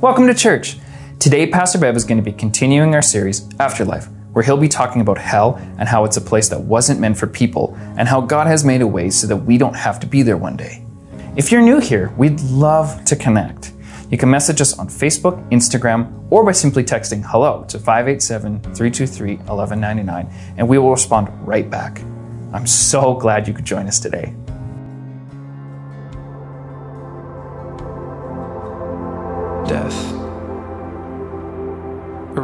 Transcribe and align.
Welcome 0.00 0.28
to 0.28 0.34
church. 0.34 0.76
Today, 1.18 1.44
Pastor 1.48 1.76
Bev 1.76 1.96
is 1.96 2.04
going 2.04 2.18
to 2.18 2.22
be 2.22 2.30
continuing 2.30 2.94
our 2.94 3.02
series, 3.02 3.52
Afterlife, 3.58 4.06
where 4.30 4.44
he'll 4.44 4.56
be 4.56 4.68
talking 4.68 5.00
about 5.00 5.18
hell 5.18 5.56
and 5.76 5.88
how 5.88 6.04
it's 6.04 6.16
a 6.16 6.20
place 6.20 6.48
that 6.50 6.60
wasn't 6.60 7.00
meant 7.00 7.18
for 7.18 7.26
people, 7.26 7.76
and 7.96 8.06
how 8.06 8.20
God 8.20 8.46
has 8.46 8.64
made 8.64 8.80
a 8.80 8.86
way 8.86 9.10
so 9.10 9.26
that 9.26 9.38
we 9.38 9.58
don't 9.58 9.74
have 9.74 9.98
to 9.98 10.06
be 10.06 10.22
there 10.22 10.36
one 10.36 10.56
day. 10.56 10.84
If 11.34 11.50
you're 11.50 11.62
new 11.62 11.80
here, 11.80 12.14
we'd 12.16 12.40
love 12.42 13.04
to 13.06 13.16
connect. 13.16 13.72
You 14.08 14.16
can 14.16 14.30
message 14.30 14.60
us 14.60 14.78
on 14.78 14.86
Facebook, 14.86 15.44
Instagram, 15.50 16.24
or 16.30 16.44
by 16.44 16.52
simply 16.52 16.84
texting 16.84 17.24
hello 17.26 17.64
to 17.64 17.76
587 17.80 18.60
323 18.60 19.38
1199, 19.38 20.32
and 20.58 20.68
we 20.68 20.78
will 20.78 20.92
respond 20.92 21.28
right 21.44 21.68
back. 21.68 22.00
I'm 22.52 22.68
so 22.68 23.14
glad 23.14 23.48
you 23.48 23.52
could 23.52 23.64
join 23.64 23.88
us 23.88 23.98
today. 23.98 24.32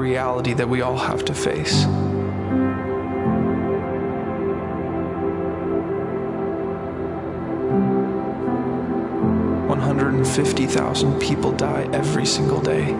Reality 0.04 0.52
that 0.52 0.68
we 0.68 0.82
all 0.82 0.98
have 0.98 1.24
to 1.24 1.32
face. 1.32 1.86
One 9.66 9.80
hundred 9.80 10.12
and 10.12 10.28
fifty 10.28 10.66
thousand 10.66 11.18
people 11.20 11.52
die 11.52 11.88
every 11.94 12.26
single 12.26 12.60
day. 12.60 12.92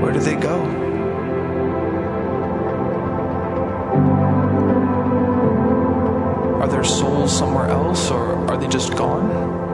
Where 0.00 0.12
do 0.12 0.20
they 0.20 0.36
go? 0.36 0.56
Are 6.60 6.68
their 6.68 6.84
souls 6.84 7.32
somewhere 7.36 7.68
else, 7.68 8.10
or 8.10 8.36
are 8.50 8.58
they 8.58 8.68
just 8.68 8.94
gone? 8.96 9.69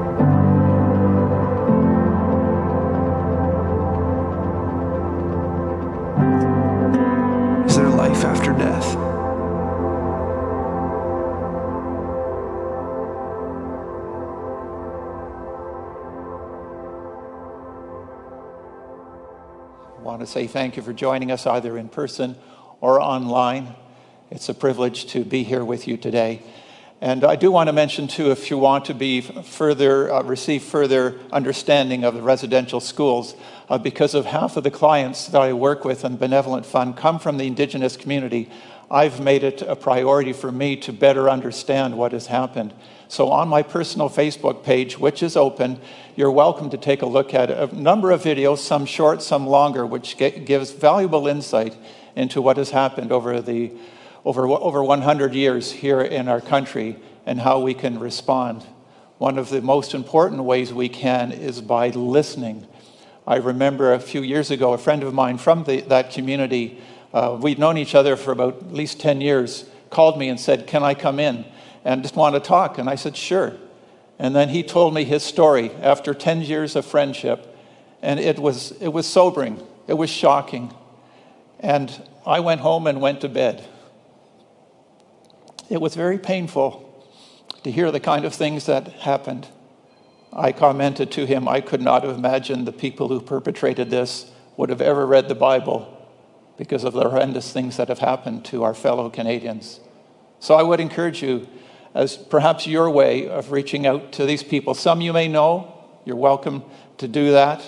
Want 20.16 20.26
to 20.26 20.32
say 20.32 20.46
thank 20.46 20.78
you 20.78 20.82
for 20.82 20.94
joining 20.94 21.30
us 21.30 21.46
either 21.46 21.76
in 21.76 21.90
person 21.90 22.36
or 22.80 22.98
online. 23.02 23.74
It's 24.30 24.48
a 24.48 24.54
privilege 24.54 25.04
to 25.08 25.26
be 25.26 25.42
here 25.42 25.62
with 25.62 25.86
you 25.86 25.98
today. 25.98 26.42
And 27.02 27.22
I 27.22 27.36
do 27.36 27.50
want 27.50 27.68
to 27.68 27.74
mention 27.74 28.08
too, 28.08 28.30
if 28.30 28.48
you 28.48 28.56
want 28.56 28.86
to 28.86 28.94
be 28.94 29.20
further 29.20 30.10
uh, 30.10 30.22
receive 30.22 30.62
further 30.62 31.20
understanding 31.30 32.02
of 32.02 32.14
the 32.14 32.22
residential 32.22 32.80
schools, 32.80 33.34
uh, 33.68 33.76
because 33.76 34.14
of 34.14 34.24
half 34.24 34.56
of 34.56 34.64
the 34.64 34.70
clients 34.70 35.26
that 35.26 35.42
I 35.42 35.52
work 35.52 35.84
with 35.84 36.02
in 36.02 36.16
Benevolent 36.16 36.64
Fund 36.64 36.96
come 36.96 37.18
from 37.18 37.36
the 37.36 37.46
Indigenous 37.46 37.98
community, 37.98 38.48
I've 38.90 39.20
made 39.20 39.42
it 39.42 39.62
a 39.62 39.74
priority 39.74 40.32
for 40.32 40.52
me 40.52 40.76
to 40.76 40.92
better 40.92 41.28
understand 41.28 41.98
what 41.98 42.12
has 42.12 42.28
happened. 42.28 42.72
So 43.08 43.30
on 43.30 43.48
my 43.48 43.62
personal 43.62 44.08
Facebook 44.08 44.62
page, 44.62 44.98
which 44.98 45.22
is 45.22 45.36
open, 45.36 45.80
you're 46.14 46.30
welcome 46.30 46.70
to 46.70 46.76
take 46.76 47.02
a 47.02 47.06
look 47.06 47.34
at 47.34 47.50
a 47.50 47.74
number 47.74 48.10
of 48.12 48.22
videos, 48.22 48.58
some 48.58 48.86
short, 48.86 49.22
some 49.22 49.46
longer, 49.46 49.84
which 49.84 50.16
gives 50.16 50.70
valuable 50.70 51.26
insight 51.26 51.76
into 52.14 52.40
what 52.40 52.56
has 52.56 52.70
happened 52.70 53.12
over 53.12 53.40
the 53.40 53.72
over, 54.24 54.48
over 54.48 54.82
100 54.82 55.34
years 55.34 55.70
here 55.70 56.00
in 56.00 56.28
our 56.28 56.40
country 56.40 56.96
and 57.24 57.40
how 57.40 57.60
we 57.60 57.74
can 57.74 58.00
respond. 58.00 58.66
One 59.18 59.38
of 59.38 59.50
the 59.50 59.62
most 59.62 59.94
important 59.94 60.42
ways 60.42 60.74
we 60.74 60.88
can 60.88 61.30
is 61.30 61.60
by 61.60 61.90
listening. 61.90 62.66
I 63.24 63.36
remember 63.36 63.92
a 63.92 64.00
few 64.00 64.22
years 64.22 64.50
ago, 64.50 64.72
a 64.72 64.78
friend 64.78 65.04
of 65.04 65.14
mine 65.14 65.38
from 65.38 65.62
the, 65.62 65.80
that 65.82 66.10
community, 66.10 66.80
uh, 67.12 67.38
we'd 67.40 67.58
known 67.58 67.78
each 67.78 67.94
other 67.94 68.16
for 68.16 68.32
about 68.32 68.56
at 68.58 68.72
least 68.72 69.00
10 69.00 69.20
years, 69.20 69.64
called 69.90 70.18
me 70.18 70.28
and 70.28 70.38
said, 70.38 70.66
Can 70.66 70.82
I 70.82 70.94
come 70.94 71.18
in? 71.18 71.44
And 71.84 72.02
just 72.02 72.16
want 72.16 72.34
to 72.34 72.40
talk. 72.40 72.78
And 72.78 72.90
I 72.90 72.94
said, 72.96 73.16
Sure. 73.16 73.54
And 74.18 74.34
then 74.34 74.48
he 74.48 74.62
told 74.62 74.94
me 74.94 75.04
his 75.04 75.22
story 75.22 75.70
after 75.82 76.14
10 76.14 76.42
years 76.42 76.74
of 76.74 76.84
friendship. 76.84 77.54
And 78.02 78.18
it 78.18 78.38
was, 78.38 78.72
it 78.80 78.88
was 78.88 79.06
sobering, 79.06 79.62
it 79.86 79.94
was 79.94 80.10
shocking. 80.10 80.74
And 81.60 82.02
I 82.26 82.40
went 82.40 82.60
home 82.60 82.86
and 82.86 83.00
went 83.00 83.20
to 83.22 83.28
bed. 83.28 83.66
It 85.68 85.80
was 85.80 85.94
very 85.94 86.18
painful 86.18 86.82
to 87.64 87.70
hear 87.70 87.90
the 87.90 88.00
kind 88.00 88.24
of 88.24 88.34
things 88.34 88.66
that 88.66 88.88
happened. 88.88 89.48
I 90.32 90.52
commented 90.52 91.10
to 91.12 91.26
him, 91.26 91.48
I 91.48 91.60
could 91.60 91.80
not 91.80 92.04
have 92.04 92.16
imagined 92.16 92.66
the 92.66 92.72
people 92.72 93.08
who 93.08 93.20
perpetrated 93.20 93.90
this 93.90 94.30
would 94.56 94.70
have 94.70 94.80
ever 94.80 95.06
read 95.06 95.28
the 95.28 95.34
Bible 95.34 95.95
because 96.56 96.84
of 96.84 96.92
the 96.92 97.08
horrendous 97.08 97.52
things 97.52 97.76
that 97.76 97.88
have 97.88 97.98
happened 97.98 98.44
to 98.46 98.64
our 98.64 98.74
fellow 98.74 99.10
Canadians. 99.10 99.80
So 100.40 100.54
I 100.54 100.62
would 100.62 100.80
encourage 100.80 101.22
you, 101.22 101.48
as 101.94 102.16
perhaps 102.16 102.66
your 102.66 102.90
way 102.90 103.28
of 103.28 103.52
reaching 103.52 103.86
out 103.86 104.12
to 104.12 104.26
these 104.26 104.42
people. 104.42 104.74
Some 104.74 105.00
you 105.00 105.12
may 105.12 105.28
know, 105.28 105.72
you're 106.04 106.16
welcome 106.16 106.62
to 106.98 107.08
do 107.08 107.32
that, 107.32 107.62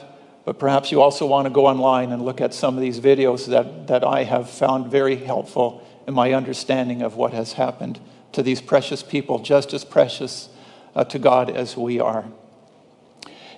but 0.45 0.59
perhaps 0.59 0.93
you 0.93 1.03
also 1.03 1.27
want 1.27 1.47
to 1.47 1.51
go 1.51 1.67
online 1.67 2.13
and 2.13 2.23
look 2.23 2.41
at 2.41 2.55
some 2.55 2.75
of 2.75 2.81
these 2.81 3.01
videos 3.01 3.47
that, 3.47 3.87
that 3.89 4.05
I 4.05 4.25
have 4.25 4.49
found 4.49 4.91
very 4.91 5.17
helpful 5.17 5.87
in 6.07 6.15
my 6.15 6.33
understanding 6.33 7.03
of 7.03 7.17
what 7.17 7.33
has 7.33 7.55
happened 7.55 8.01
to 8.33 8.43
these 8.43 8.61
precious 8.61 9.03
people, 9.03 9.39
just 9.39 9.75
as 9.75 9.85
precious 9.85 10.49
uh, 10.95 11.05
to 11.05 11.19
God 11.19 11.51
as 11.51 11.77
we 11.77 12.01
are. 12.01 12.25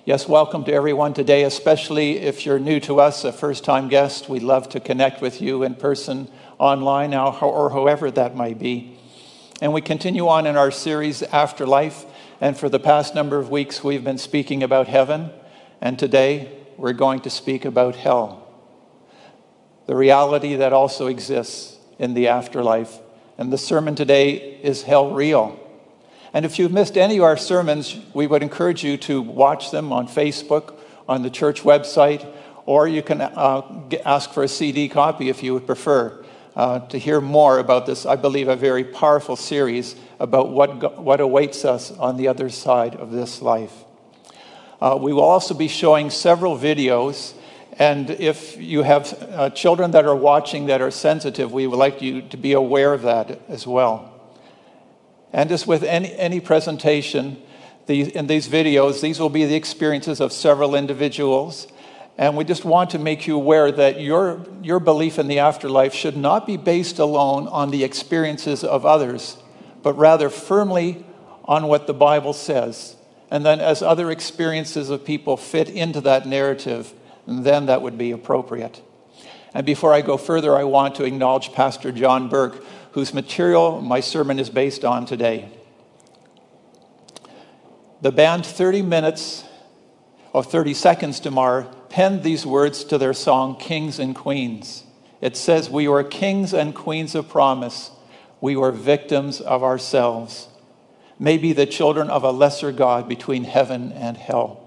Yes, 0.03 0.27
welcome 0.27 0.63
to 0.63 0.73
everyone 0.73 1.13
today, 1.13 1.43
especially 1.43 2.17
if 2.17 2.43
you're 2.43 2.57
new 2.57 2.79
to 2.79 2.99
us, 2.99 3.23
a 3.23 3.31
first 3.31 3.63
time 3.63 3.87
guest. 3.87 4.27
We'd 4.27 4.41
love 4.41 4.67
to 4.69 4.79
connect 4.79 5.21
with 5.21 5.43
you 5.43 5.61
in 5.61 5.75
person, 5.75 6.27
online, 6.57 7.13
or 7.13 7.69
however 7.69 8.09
that 8.09 8.35
might 8.35 8.57
be. 8.57 8.97
And 9.61 9.73
we 9.73 9.81
continue 9.81 10.27
on 10.27 10.47
in 10.47 10.57
our 10.57 10.71
series, 10.71 11.21
Afterlife. 11.21 12.05
And 12.41 12.57
for 12.57 12.67
the 12.67 12.79
past 12.79 13.13
number 13.13 13.37
of 13.37 13.51
weeks, 13.51 13.83
we've 13.83 14.03
been 14.03 14.17
speaking 14.17 14.63
about 14.63 14.87
heaven. 14.87 15.29
And 15.81 15.99
today, 15.99 16.51
we're 16.77 16.93
going 16.93 17.19
to 17.19 17.29
speak 17.29 17.63
about 17.63 17.95
hell. 17.95 18.51
The 19.85 19.95
reality 19.95 20.55
that 20.55 20.73
also 20.73 21.05
exists 21.05 21.77
in 21.99 22.15
the 22.15 22.27
afterlife. 22.27 22.97
And 23.37 23.53
the 23.53 23.57
sermon 23.59 23.93
today 23.93 24.57
is 24.63 24.81
Hell 24.81 25.11
Real. 25.11 25.59
And 26.33 26.45
if 26.45 26.57
you've 26.57 26.71
missed 26.71 26.97
any 26.97 27.17
of 27.17 27.23
our 27.23 27.37
sermons, 27.37 27.99
we 28.13 28.25
would 28.25 28.41
encourage 28.41 28.83
you 28.83 28.97
to 28.97 29.21
watch 29.21 29.71
them 29.71 29.91
on 29.91 30.07
Facebook, 30.07 30.75
on 31.07 31.23
the 31.23 31.29
church 31.29 31.63
website, 31.63 32.25
or 32.65 32.87
you 32.87 33.01
can 33.01 33.19
uh, 33.21 33.89
ask 34.05 34.31
for 34.31 34.43
a 34.43 34.47
CD 34.47 34.87
copy 34.87 35.29
if 35.29 35.43
you 35.43 35.53
would 35.53 35.65
prefer. 35.65 36.23
Uh, 36.53 36.79
to 36.87 36.97
hear 36.97 37.21
more 37.21 37.59
about 37.59 37.85
this, 37.85 38.05
I 38.05 38.17
believe, 38.17 38.49
a 38.49 38.57
very 38.57 38.83
powerful 38.83 39.37
series 39.37 39.95
about 40.19 40.49
what, 40.49 40.99
what 40.99 41.21
awaits 41.21 41.63
us 41.63 41.91
on 41.91 42.17
the 42.17 42.27
other 42.27 42.49
side 42.49 42.95
of 42.95 43.11
this 43.11 43.41
life. 43.41 43.73
Uh, 44.81 44.97
we 44.99 45.13
will 45.13 45.23
also 45.23 45.53
be 45.53 45.69
showing 45.69 46.09
several 46.09 46.57
videos, 46.57 47.33
and 47.79 48.09
if 48.09 48.57
you 48.57 48.83
have 48.83 49.17
uh, 49.31 49.49
children 49.51 49.91
that 49.91 50.05
are 50.05 50.15
watching 50.15 50.65
that 50.65 50.81
are 50.81 50.91
sensitive, 50.91 51.53
we 51.53 51.67
would 51.67 51.79
like 51.79 52.01
you 52.01 52.21
to 52.23 52.35
be 52.35 52.51
aware 52.51 52.93
of 52.93 53.03
that 53.03 53.39
as 53.47 53.65
well. 53.65 54.10
And 55.33 55.51
as 55.51 55.65
with 55.65 55.83
any, 55.83 56.13
any 56.15 56.39
presentation, 56.39 57.41
these, 57.85 58.09
in 58.09 58.27
these 58.27 58.47
videos, 58.47 59.01
these 59.01 59.19
will 59.19 59.29
be 59.29 59.45
the 59.45 59.55
experiences 59.55 60.19
of 60.19 60.31
several 60.31 60.75
individuals. 60.75 61.67
And 62.17 62.35
we 62.37 62.43
just 62.43 62.65
want 62.65 62.91
to 62.91 62.99
make 62.99 63.27
you 63.27 63.35
aware 63.35 63.71
that 63.71 64.01
your, 64.01 64.45
your 64.61 64.79
belief 64.79 65.17
in 65.17 65.27
the 65.27 65.39
afterlife 65.39 65.93
should 65.93 66.17
not 66.17 66.45
be 66.45 66.57
based 66.57 66.99
alone 66.99 67.47
on 67.47 67.71
the 67.71 67.83
experiences 67.83 68.63
of 68.63 68.85
others, 68.85 69.37
but 69.81 69.93
rather 69.93 70.29
firmly 70.29 71.05
on 71.45 71.67
what 71.67 71.87
the 71.87 71.93
Bible 71.93 72.33
says. 72.33 72.95
And 73.29 73.45
then, 73.45 73.61
as 73.61 73.81
other 73.81 74.11
experiences 74.11 74.89
of 74.89 75.05
people 75.05 75.37
fit 75.37 75.69
into 75.69 76.01
that 76.01 76.27
narrative, 76.27 76.93
then 77.25 77.67
that 77.67 77.81
would 77.81 77.97
be 77.97 78.11
appropriate. 78.11 78.81
And 79.53 79.65
before 79.65 79.93
I 79.93 80.01
go 80.01 80.17
further, 80.17 80.55
I 80.55 80.65
want 80.65 80.95
to 80.95 81.05
acknowledge 81.05 81.53
Pastor 81.53 81.91
John 81.91 82.29
Burke, 82.29 82.63
whose 82.91 83.13
material 83.13 83.81
my 83.81 83.99
sermon 83.99 84.39
is 84.39 84.49
based 84.49 84.83
on 84.83 85.05
today. 85.05 85.49
The 88.01 88.11
band 88.11 88.45
30 88.45 88.81
Minutes 88.81 89.43
or 90.33 90.43
30 90.43 90.73
Seconds 90.73 91.19
to 91.21 91.31
Mars 91.31 91.65
penned 91.89 92.23
these 92.23 92.45
words 92.45 92.83
to 92.85 92.97
their 92.97 93.13
song 93.13 93.55
Kings 93.57 93.99
and 93.99 94.15
Queens. 94.15 94.85
It 95.21 95.37
says, 95.37 95.69
We 95.69 95.87
were 95.87 96.03
kings 96.03 96.53
and 96.53 96.73
queens 96.73 97.15
of 97.15 97.29
promise. 97.29 97.91
We 98.39 98.55
were 98.55 98.71
victims 98.71 99.39
of 99.39 99.63
ourselves. 99.63 100.47
Maybe 101.19 101.53
the 101.53 101.67
children 101.67 102.09
of 102.09 102.23
a 102.23 102.31
lesser 102.31 102.71
God 102.71 103.07
between 103.07 103.43
heaven 103.43 103.91
and 103.91 104.17
hell. 104.17 104.57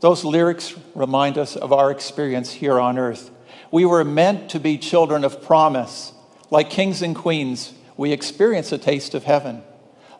Those 0.00 0.24
lyrics 0.24 0.74
remind 0.94 1.36
us 1.36 1.56
of 1.56 1.72
our 1.72 1.90
experience 1.90 2.52
here 2.52 2.80
on 2.80 2.98
earth. 2.98 3.30
We 3.70 3.84
were 3.84 4.04
meant 4.04 4.50
to 4.50 4.60
be 4.60 4.78
children 4.78 5.24
of 5.24 5.42
promise. 5.42 6.12
Like 6.50 6.70
kings 6.70 7.02
and 7.02 7.14
queens, 7.14 7.72
we 7.96 8.12
experience 8.12 8.72
a 8.72 8.78
taste 8.78 9.14
of 9.14 9.24
heaven 9.24 9.62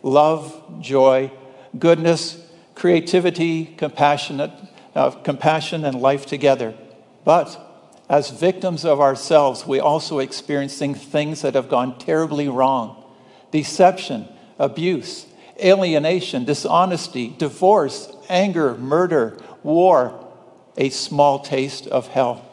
love, 0.03 0.81
joy, 0.81 1.33
goodness, 1.79 2.41
creativity, 2.75 3.65
compassionate, 3.65 4.53
of 4.95 5.23
compassion 5.25 5.85
and 5.85 6.01
life 6.01 6.27
together. 6.27 6.75
But 7.25 7.61
as 8.09 8.31
victims 8.31 8.85
of 8.85 9.01
ourselves, 9.01 9.67
we 9.67 9.81
also 9.81 10.21
experiencing 10.21 10.95
things 10.95 11.43
that 11.43 11.55
have 11.55 11.69
gone 11.69 11.99
terribly 11.99 12.49
wrong 12.49 13.03
deception, 13.51 14.29
abuse, 14.59 15.27
alienation, 15.63 16.45
dishonesty, 16.45 17.35
divorce, 17.39 18.13
anger, 18.29 18.77
murder, 18.77 19.39
war, 19.63 20.29
a 20.77 20.91
small 20.91 21.39
taste 21.39 21.87
of 21.87 22.09
hell. 22.09 22.45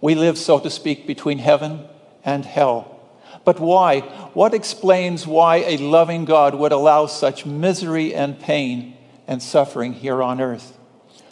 We 0.00 0.14
live, 0.14 0.36
so 0.36 0.60
to 0.60 0.70
speak, 0.70 1.06
between 1.06 1.38
heaven 1.38 1.87
and 2.28 2.44
hell. 2.44 3.00
But 3.46 3.58
why? 3.58 4.00
What 4.34 4.52
explains 4.52 5.26
why 5.26 5.56
a 5.56 5.78
loving 5.78 6.26
God 6.26 6.54
would 6.54 6.72
allow 6.72 7.06
such 7.06 7.46
misery 7.46 8.14
and 8.14 8.38
pain 8.38 8.98
and 9.26 9.42
suffering 9.42 9.94
here 9.94 10.22
on 10.22 10.38
earth? 10.38 10.76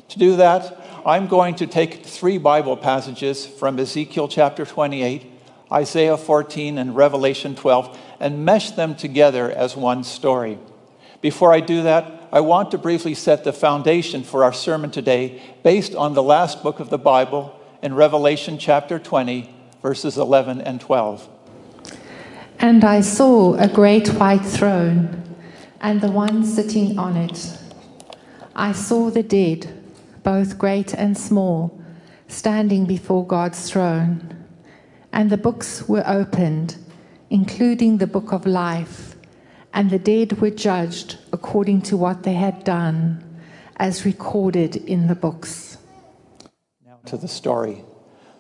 To 0.09 0.19
do 0.19 0.37
that, 0.37 0.81
I'm 1.05 1.27
going 1.29 1.57
to 1.57 1.67
take 1.67 2.07
three 2.07 2.39
Bible 2.39 2.79
passages 2.79 3.45
from 3.45 3.79
Ezekiel 3.79 4.27
chapter 4.27 4.65
28, 4.65 5.31
Isaiah 5.71 6.17
14, 6.17 6.79
and 6.79 6.97
Revelation 6.97 7.55
12 7.55 7.99
and 8.19 8.47
mesh 8.47 8.71
them 8.71 8.95
together 8.95 9.51
as 9.51 9.77
one 9.77 10.03
story. 10.03 10.59
Before 11.21 11.53
I 11.53 11.61
do 11.61 11.83
that, 11.83 12.29
I 12.33 12.41
want 12.41 12.71
to 12.71 12.79
briefly 12.79 13.13
set 13.13 13.45
the 13.45 13.53
foundation 13.53 14.23
for 14.23 14.45
our 14.45 14.55
sermon 14.55 14.91
today 14.91 15.43
based 15.63 15.95
on 15.95 16.15
the 16.15 16.23
last 16.23 16.63
book 16.63 16.81
of 16.81 16.89
the 16.89 16.99
Bible 16.99 17.55
in 17.83 17.93
Revelation 17.93 18.57
chapter 18.57 18.99
20, 18.99 19.56
verses 19.87 20.19
11 20.19 20.61
and 20.63 20.81
12. 20.81 21.29
And 22.59 22.85
I 22.85 23.01
saw 23.03 23.55
a 23.55 23.69
great 23.69 24.09
white 24.15 24.45
throne, 24.45 25.23
and 25.81 26.01
the 26.01 26.11
one 26.11 26.45
sitting 26.45 26.99
on 26.99 27.17
it. 27.17 27.57
I 28.57 28.73
saw 28.73 29.11
the 29.11 29.23
dead, 29.23 29.61
both 30.25 30.59
great 30.59 30.93
and 30.93 31.17
small, 31.17 31.81
standing 32.27 32.85
before 32.85 33.25
God's 33.25 33.71
throne. 33.71 34.45
And 35.13 35.31
the 35.31 35.37
books 35.37 35.89
were 35.89 36.03
opened, 36.05 36.75
including 37.31 37.99
the 37.99 38.09
book 38.09 38.33
of 38.33 38.45
life, 38.45 39.15
and 39.73 39.89
the 39.89 40.01
dead 40.01 40.41
were 40.41 40.51
judged 40.51 41.17
according 41.33 41.83
to 41.83 41.97
what 41.97 42.25
they 42.25 42.35
had 42.35 42.65
done, 42.65 43.23
as 43.77 44.05
recorded 44.05 44.75
in 44.75 45.07
the 45.07 45.15
books. 45.15 45.79
Now 46.85 46.99
to 47.05 47.17
the 47.17 47.29
story. 47.29 47.85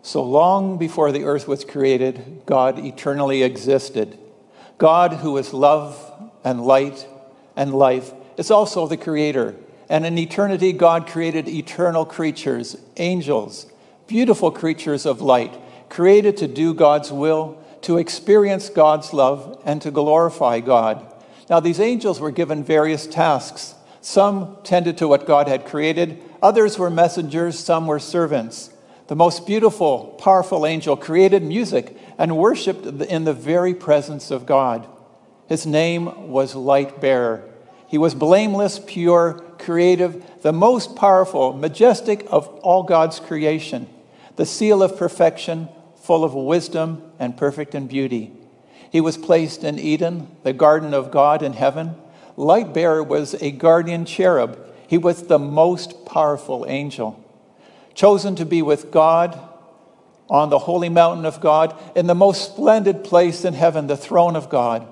So 0.06 0.22
long 0.22 0.78
before 0.78 1.10
the 1.10 1.24
earth 1.24 1.48
was 1.48 1.64
created, 1.64 2.42
God 2.46 2.78
eternally 2.78 3.42
existed. 3.42 4.16
God, 4.78 5.14
who 5.14 5.36
is 5.36 5.52
love 5.52 6.30
and 6.44 6.64
light 6.64 7.08
and 7.56 7.74
life, 7.74 8.12
is 8.36 8.52
also 8.52 8.86
the 8.86 8.96
creator. 8.96 9.56
And 9.88 10.06
in 10.06 10.16
eternity, 10.16 10.72
God 10.72 11.08
created 11.08 11.48
eternal 11.48 12.04
creatures, 12.04 12.76
angels, 12.98 13.66
beautiful 14.06 14.52
creatures 14.52 15.06
of 15.06 15.20
light, 15.20 15.58
created 15.88 16.36
to 16.36 16.46
do 16.46 16.72
God's 16.72 17.10
will, 17.10 17.60
to 17.80 17.98
experience 17.98 18.68
God's 18.68 19.12
love, 19.12 19.60
and 19.64 19.82
to 19.82 19.90
glorify 19.90 20.60
God. 20.60 21.04
Now, 21.50 21.58
these 21.58 21.80
angels 21.80 22.20
were 22.20 22.30
given 22.30 22.62
various 22.62 23.08
tasks. 23.08 23.74
Some 24.02 24.58
tended 24.62 24.98
to 24.98 25.08
what 25.08 25.26
God 25.26 25.48
had 25.48 25.66
created, 25.66 26.22
others 26.40 26.78
were 26.78 26.90
messengers, 26.90 27.58
some 27.58 27.88
were 27.88 27.98
servants 27.98 28.70
the 29.08 29.16
most 29.16 29.46
beautiful, 29.46 30.16
powerful 30.18 30.66
angel, 30.66 30.96
created 30.96 31.42
music 31.42 31.96
and 32.18 32.36
worshiped 32.36 32.86
in 32.86 33.24
the 33.24 33.32
very 33.32 33.74
presence 33.74 34.30
of 34.30 34.46
God. 34.46 34.86
His 35.48 35.64
name 35.64 36.28
was 36.28 36.54
Light 36.54 37.00
Bearer. 37.00 37.44
He 37.86 37.98
was 37.98 38.14
blameless, 38.14 38.80
pure, 38.84 39.44
creative, 39.58 40.42
the 40.42 40.52
most 40.52 40.96
powerful, 40.96 41.52
majestic 41.52 42.26
of 42.30 42.48
all 42.62 42.82
God's 42.82 43.20
creation, 43.20 43.88
the 44.34 44.46
seal 44.46 44.82
of 44.82 44.96
perfection, 44.96 45.68
full 46.02 46.24
of 46.24 46.34
wisdom 46.34 47.02
and 47.18 47.36
perfect 47.36 47.74
in 47.76 47.86
beauty. 47.86 48.32
He 48.90 49.00
was 49.00 49.16
placed 49.16 49.62
in 49.62 49.78
Eden, 49.78 50.28
the 50.42 50.52
garden 50.52 50.94
of 50.94 51.12
God 51.12 51.42
in 51.42 51.52
heaven. 51.52 51.94
Light 52.36 52.74
Bearer 52.74 53.04
was 53.04 53.34
a 53.34 53.52
guardian 53.52 54.04
cherub. 54.04 54.58
He 54.88 54.98
was 54.98 55.24
the 55.24 55.38
most 55.38 56.06
powerful 56.06 56.64
angel 56.68 57.22
chosen 57.96 58.36
to 58.36 58.46
be 58.46 58.62
with 58.62 58.92
God 58.92 59.36
on 60.28 60.50
the 60.50 60.58
holy 60.58 60.88
mountain 60.88 61.24
of 61.24 61.40
God, 61.40 61.74
in 61.96 62.06
the 62.06 62.14
most 62.14 62.52
splendid 62.52 63.04
place 63.04 63.44
in 63.44 63.54
heaven, 63.54 63.86
the 63.86 63.96
throne 63.96 64.36
of 64.36 64.48
God. 64.48 64.86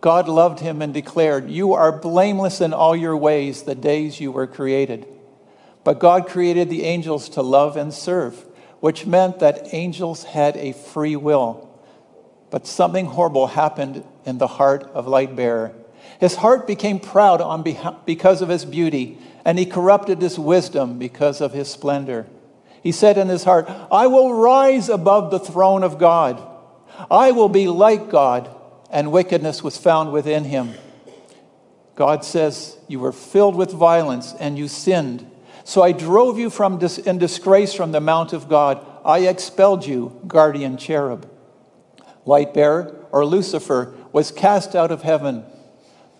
God 0.00 0.28
loved 0.28 0.60
him 0.60 0.80
and 0.80 0.94
declared, 0.94 1.50
You 1.50 1.74
are 1.74 1.92
blameless 1.92 2.60
in 2.60 2.72
all 2.72 2.94
your 2.96 3.16
ways 3.16 3.62
the 3.62 3.74
days 3.74 4.20
you 4.20 4.30
were 4.30 4.46
created. 4.46 5.06
But 5.84 5.98
God 5.98 6.28
created 6.28 6.70
the 6.70 6.84
angels 6.84 7.28
to 7.30 7.42
love 7.42 7.76
and 7.76 7.92
serve, 7.92 8.46
which 8.80 9.06
meant 9.06 9.40
that 9.40 9.74
angels 9.74 10.24
had 10.24 10.56
a 10.56 10.72
free 10.72 11.16
will. 11.16 11.68
But 12.50 12.66
something 12.66 13.06
horrible 13.06 13.48
happened 13.48 14.04
in 14.24 14.38
the 14.38 14.46
heart 14.46 14.84
of 14.94 15.06
Lightbearer. 15.06 15.74
His 16.20 16.36
heart 16.36 16.66
became 16.66 17.00
proud 17.00 17.40
on 17.40 17.62
behalf, 17.62 18.06
because 18.06 18.40
of 18.40 18.48
his 18.48 18.64
beauty, 18.64 19.18
and 19.44 19.58
he 19.58 19.66
corrupted 19.66 20.22
his 20.22 20.38
wisdom 20.38 20.98
because 20.98 21.40
of 21.40 21.52
his 21.52 21.68
splendor. 21.68 22.26
He 22.86 22.92
said 22.92 23.18
in 23.18 23.26
his 23.26 23.42
heart, 23.42 23.68
I 23.90 24.06
will 24.06 24.32
rise 24.32 24.88
above 24.88 25.32
the 25.32 25.40
throne 25.40 25.82
of 25.82 25.98
God. 25.98 26.40
I 27.10 27.32
will 27.32 27.48
be 27.48 27.66
like 27.66 28.10
God. 28.10 28.48
And 28.90 29.10
wickedness 29.10 29.60
was 29.60 29.76
found 29.76 30.12
within 30.12 30.44
him. 30.44 30.72
God 31.96 32.24
says, 32.24 32.78
You 32.86 33.00
were 33.00 33.10
filled 33.10 33.56
with 33.56 33.72
violence 33.72 34.34
and 34.38 34.56
you 34.56 34.68
sinned. 34.68 35.28
So 35.64 35.82
I 35.82 35.90
drove 35.90 36.38
you 36.38 36.48
from 36.48 36.78
dis- 36.78 36.98
in 36.98 37.18
disgrace 37.18 37.74
from 37.74 37.90
the 37.90 38.00
mount 38.00 38.32
of 38.32 38.48
God. 38.48 38.86
I 39.04 39.26
expelled 39.26 39.84
you, 39.84 40.20
guardian 40.28 40.76
cherub. 40.76 41.28
Light 42.24 42.54
bearer, 42.54 43.04
or 43.10 43.26
Lucifer, 43.26 43.96
was 44.12 44.30
cast 44.30 44.76
out 44.76 44.92
of 44.92 45.02
heaven, 45.02 45.44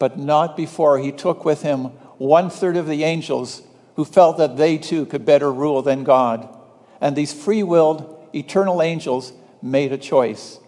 but 0.00 0.18
not 0.18 0.56
before 0.56 0.98
he 0.98 1.12
took 1.12 1.44
with 1.44 1.62
him 1.62 1.84
one 2.18 2.50
third 2.50 2.76
of 2.76 2.88
the 2.88 3.04
angels 3.04 3.62
who 3.94 4.04
felt 4.04 4.36
that 4.38 4.56
they 4.56 4.76
too 4.76 5.06
could 5.06 5.24
better 5.24 5.52
rule 5.52 5.80
than 5.80 6.02
God. 6.02 6.54
And 7.00 7.16
these 7.16 7.32
free 7.32 7.62
willed, 7.62 8.28
eternal 8.34 8.82
angels 8.82 9.32
made 9.62 9.92
a 9.92 9.98
choice. 9.98 10.58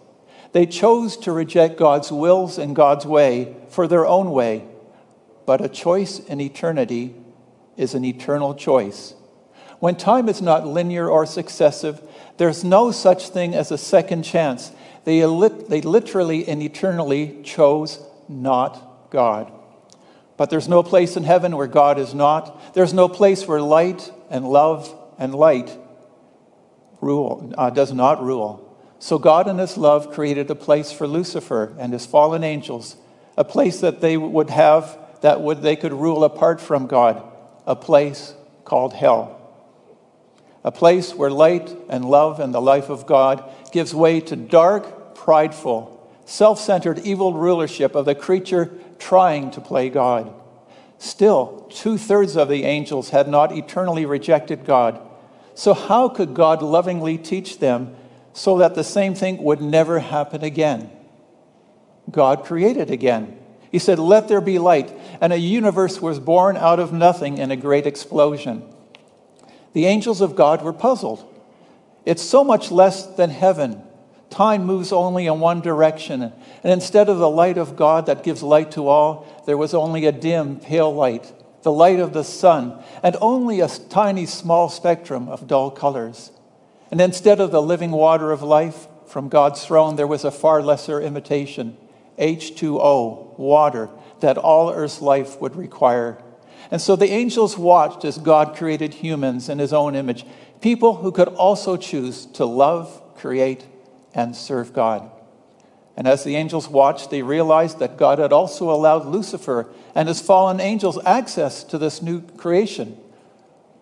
They 0.51 0.65
chose 0.65 1.17
to 1.17 1.31
reject 1.31 1.77
God's 1.77 2.11
wills 2.11 2.57
and 2.57 2.75
God's 2.75 3.05
way 3.05 3.55
for 3.69 3.87
their 3.87 4.05
own 4.05 4.31
way. 4.31 4.65
But 5.45 5.63
a 5.63 5.69
choice 5.69 6.19
in 6.19 6.41
eternity 6.41 7.15
is 7.77 7.93
an 7.93 8.03
eternal 8.03 8.55
choice. 8.55 9.13
When 9.79 9.95
time 9.95 10.27
is 10.27 10.41
not 10.41 10.67
linear 10.67 11.07
or 11.07 11.25
successive, 11.25 12.01
there's 12.37 12.63
no 12.63 12.91
such 12.91 13.29
thing 13.29 13.55
as 13.55 13.71
a 13.71 13.77
second 13.77 14.23
chance. 14.23 14.71
They, 15.05 15.19
they 15.21 15.81
literally 15.81 16.47
and 16.47 16.61
eternally 16.61 17.39
chose 17.43 18.03
not 18.27 19.09
God. 19.11 19.51
But 20.35 20.49
there's 20.49 20.67
no 20.67 20.83
place 20.83 21.15
in 21.17 21.23
heaven 21.23 21.55
where 21.55 21.67
God 21.67 21.99
is 21.99 22.13
not. 22.13 22.73
There's 22.73 22.93
no 22.93 23.07
place 23.07 23.47
where 23.47 23.61
light 23.61 24.11
and 24.29 24.47
love 24.47 24.93
and 25.17 25.33
light 25.33 25.77
rule, 27.01 27.53
uh, 27.57 27.69
does 27.69 27.93
not 27.93 28.23
rule. 28.23 28.65
So 28.99 29.17
God 29.17 29.47
in 29.47 29.57
his 29.57 29.77
love 29.77 30.11
created 30.11 30.51
a 30.51 30.55
place 30.55 30.91
for 30.91 31.07
Lucifer 31.07 31.73
and 31.79 31.93
his 31.93 32.05
fallen 32.05 32.43
angels, 32.43 32.97
a 33.37 33.45
place 33.45 33.79
that 33.79 34.01
they 34.01 34.17
would 34.17 34.49
have 34.49 34.97
that 35.21 35.41
would 35.41 35.61
they 35.61 35.75
could 35.75 35.93
rule 35.93 36.23
apart 36.23 36.59
from 36.61 36.87
God, 36.87 37.23
a 37.65 37.75
place 37.75 38.33
called 38.65 38.93
hell. 38.93 39.35
A 40.63 40.71
place 40.71 41.15
where 41.15 41.29
light 41.31 41.73
and 41.89 42.03
love 42.03 42.39
and 42.39 42.53
the 42.53 42.61
life 42.61 42.89
of 42.89 43.05
God 43.05 43.43
gives 43.71 43.93
way 43.93 44.19
to 44.21 44.35
dark, 44.35 45.15
prideful, 45.15 45.95
self-centered 46.25 46.99
evil 46.99 47.33
rulership 47.33 47.95
of 47.95 48.05
the 48.05 48.15
creature 48.15 48.69
trying 48.97 49.51
to 49.51 49.61
play 49.61 49.89
God. 49.89 50.33
Still, 50.97 51.65
two-thirds 51.69 52.35
of 52.35 52.49
the 52.49 52.65
angels 52.65 53.11
had 53.11 53.29
not 53.29 53.53
eternally 53.53 54.05
rejected 54.05 54.65
God 54.65 55.01
so, 55.59 55.73
how 55.73 56.07
could 56.07 56.35
God 56.35 56.61
lovingly 56.61 57.17
teach 57.17 57.59
them 57.59 57.93
so 58.31 58.59
that 58.59 58.75
the 58.75 58.83
same 58.85 59.13
thing 59.13 59.43
would 59.43 59.59
never 59.59 59.99
happen 59.99 60.41
again? 60.41 60.89
God 62.09 62.45
created 62.45 62.89
again. 62.89 63.37
He 63.69 63.77
said, 63.77 63.99
Let 63.99 64.29
there 64.29 64.39
be 64.39 64.57
light. 64.57 64.97
And 65.19 65.33
a 65.33 65.37
universe 65.37 66.01
was 66.01 66.17
born 66.17 66.55
out 66.55 66.79
of 66.79 66.93
nothing 66.93 67.39
in 67.39 67.51
a 67.51 67.57
great 67.57 67.85
explosion. 67.85 68.63
The 69.73 69.85
angels 69.85 70.21
of 70.21 70.37
God 70.37 70.61
were 70.61 70.71
puzzled. 70.71 71.25
It's 72.05 72.23
so 72.23 72.45
much 72.45 72.71
less 72.71 73.05
than 73.05 73.29
heaven. 73.29 73.83
Time 74.29 74.63
moves 74.63 74.93
only 74.93 75.25
in 75.25 75.41
one 75.41 75.59
direction. 75.59 76.21
And 76.21 76.71
instead 76.71 77.09
of 77.09 77.17
the 77.17 77.29
light 77.29 77.57
of 77.57 77.75
God 77.75 78.05
that 78.05 78.23
gives 78.23 78.41
light 78.41 78.71
to 78.71 78.87
all, 78.87 79.27
there 79.45 79.57
was 79.57 79.73
only 79.73 80.05
a 80.05 80.13
dim, 80.13 80.61
pale 80.61 80.95
light 80.95 81.33
the 81.63 81.71
light 81.71 81.99
of 81.99 82.13
the 82.13 82.23
sun, 82.23 82.81
and 83.03 83.15
only 83.21 83.59
a 83.59 83.67
tiny 83.67 84.25
small 84.25 84.69
spectrum 84.69 85.27
of 85.27 85.47
dull 85.47 85.71
colors. 85.71 86.31
And 86.91 87.01
instead 87.01 87.39
of 87.39 87.51
the 87.51 87.61
living 87.61 87.91
water 87.91 88.31
of 88.31 88.41
life 88.41 88.87
from 89.05 89.29
God's 89.29 89.63
throne, 89.65 89.95
there 89.95 90.07
was 90.07 90.23
a 90.23 90.31
far 90.31 90.61
lesser 90.61 91.01
imitation 91.01 91.77
H2O, 92.17 93.39
water, 93.39 93.89
that 94.19 94.37
all 94.37 94.71
Earth's 94.71 95.01
life 95.01 95.39
would 95.39 95.55
require. 95.55 96.21
And 96.71 96.81
so 96.81 96.95
the 96.95 97.09
angels 97.09 97.57
watched 97.57 98.03
as 98.03 98.17
God 98.17 98.55
created 98.55 98.95
humans 98.95 99.47
in 99.47 99.59
his 99.59 99.71
own 99.71 99.95
image, 99.95 100.25
people 100.61 100.95
who 100.95 101.11
could 101.11 101.29
also 101.29 101.77
choose 101.77 102.25
to 102.27 102.45
love, 102.45 103.01
create, 103.15 103.65
and 104.13 104.35
serve 104.35 104.73
God. 104.73 105.09
And 105.99 106.07
as 106.07 106.23
the 106.23 106.37
angels 106.37 106.69
watched, 106.69 107.09
they 107.09 107.23
realized 107.23 107.79
that 107.79 107.97
God 107.97 108.19
had 108.19 108.31
also 108.31 108.71
allowed 108.71 109.05
Lucifer 109.05 109.67
and 109.93 110.07
his 110.07 110.21
fallen 110.21 110.61
angels 110.61 110.97
access 111.05 111.61
to 111.65 111.77
this 111.77 112.01
new 112.01 112.21
creation. 112.21 112.97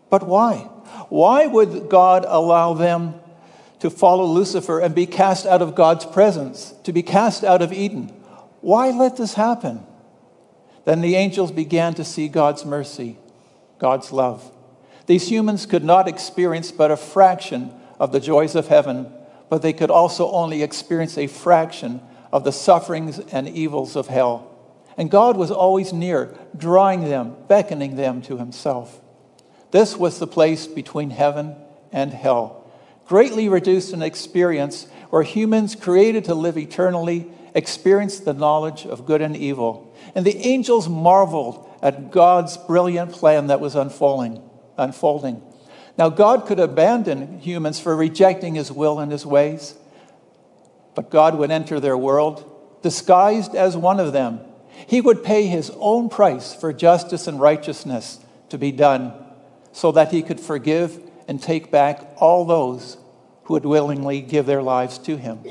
But 0.10 0.26
why? 0.26 0.62
Why 1.10 1.46
would 1.46 1.90
God 1.90 2.26
allow 2.28 2.74
them 2.74 3.14
to 3.82 3.92
follow 3.92 4.26
Lucifer 4.26 4.80
and 4.80 4.96
be 4.96 5.06
cast 5.06 5.46
out 5.46 5.62
of 5.62 5.76
God's 5.76 6.08
presence, 6.08 6.74
to 6.86 6.92
be 6.92 7.04
cast 7.04 7.44
out 7.44 7.62
of 7.62 7.72
Eden? 7.72 8.08
Why 8.62 8.90
let 8.90 9.18
this 9.18 9.36
happen? 9.36 9.86
Then 10.86 11.02
the 11.02 11.16
angels 11.18 11.52
began 11.52 11.94
to 11.94 12.04
see 12.04 12.30
God's 12.30 12.66
mercy, 12.66 13.20
God's 13.78 14.12
love. 14.12 14.52
These 15.06 15.30
humans 15.30 15.68
could 15.68 15.84
not 15.84 16.08
experience 16.08 16.72
but 16.72 16.90
a 16.90 16.98
fraction 16.98 17.72
of 18.00 18.12
the 18.12 18.20
joys 18.20 18.56
of 18.56 18.70
heaven, 18.70 19.14
but 19.50 19.62
they 19.62 19.74
could 19.74 19.92
also 19.92 20.32
only 20.32 20.64
experience 20.64 21.16
a 21.16 21.28
fraction 21.28 22.02
of 22.32 22.44
the 22.44 22.52
sufferings 22.52 23.20
and 23.20 23.48
evils 23.48 23.96
of 23.96 24.08
hell. 24.08 24.54
And 24.98 25.12
God 25.12 25.38
was 25.38 25.52
always 25.52 25.94
near, 25.94 26.38
drawing 26.56 27.06
them, 27.06 27.36
beckoning 27.48 27.96
them 27.96 28.22
to 28.24 28.38
Himself. 28.38 29.00
This 29.72 29.96
was 29.96 30.20
the 30.20 30.28
place 30.28 30.66
between 30.66 31.12
heaven 31.12 31.56
and 31.92 32.12
hell, 32.14 32.70
greatly 33.08 33.50
reduced 33.50 33.94
in 33.94 34.02
experience 34.02 34.88
where 35.10 35.24
humans 35.24 35.76
created 35.76 36.26
to 36.26 36.36
live 36.36 36.58
eternally 36.58 37.28
experienced 37.54 38.26
the 38.26 38.34
knowledge 38.34 38.86
of 38.86 39.06
good 39.06 39.22
and 39.22 39.36
evil 39.36 39.88
and 40.16 40.26
the 40.26 40.38
angels 40.38 40.90
marveled 40.90 41.70
at 41.82 42.12
God's 42.12 42.58
brilliant 42.58 43.12
plan 43.12 43.48
that 43.48 43.60
was 43.60 43.76
unfolding. 43.76 44.42
unfolding. 44.78 45.42
Now, 45.98 46.10
God 46.10 46.46
could 46.46 46.60
abandon 46.60 47.40
humans 47.40 47.80
for 47.80 47.96
rejecting 47.96 48.56
his 48.56 48.72
will 48.72 49.00
and 49.00 49.12
his 49.12 49.26
ways, 49.26 49.76
but 50.98 51.12
God 51.12 51.36
would 51.38 51.52
enter 51.52 51.80
their 51.80 51.96
world 51.96 52.44
disguised 52.82 53.54
as 53.54 53.78
one 53.78 54.00
of 54.00 54.14
them. 54.14 54.40
He 54.88 55.00
would 55.00 55.24
pay 55.24 55.46
his 55.46 55.72
own 55.76 56.10
price 56.10 56.56
for 56.56 56.74
justice 56.74 57.28
and 57.28 57.40
righteousness 57.40 58.20
to 58.50 58.58
be 58.58 58.72
done 58.72 59.14
so 59.72 59.92
that 59.92 60.12
he 60.12 60.24
could 60.24 60.40
forgive 60.40 61.00
and 61.28 61.40
take 61.40 61.70
back 61.70 62.16
all 62.18 62.46
those 62.46 62.98
who 63.44 63.54
would 63.54 63.66
willingly 63.66 64.22
give 64.22 64.48
their 64.48 64.64
lives 64.64 64.98
to 64.98 65.18
him. 65.18 65.42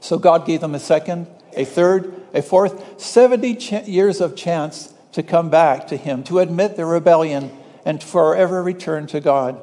So 0.00 0.18
God 0.18 0.44
gave 0.44 0.60
them 0.60 0.74
a 0.74 0.80
second, 0.80 1.28
a 1.54 1.64
third, 1.64 2.20
a 2.34 2.42
fourth 2.42 3.00
70 3.00 3.54
ch- 3.54 3.88
years 3.88 4.20
of 4.20 4.36
chance 4.36 4.92
to 5.12 5.22
come 5.22 5.48
back 5.48 5.86
to 5.86 5.96
Him, 5.96 6.22
to 6.24 6.40
admit 6.40 6.76
their 6.76 6.84
rebellion, 6.86 7.56
and 7.86 8.02
forever 8.02 8.62
return 8.62 9.06
to 9.06 9.20
God. 9.20 9.58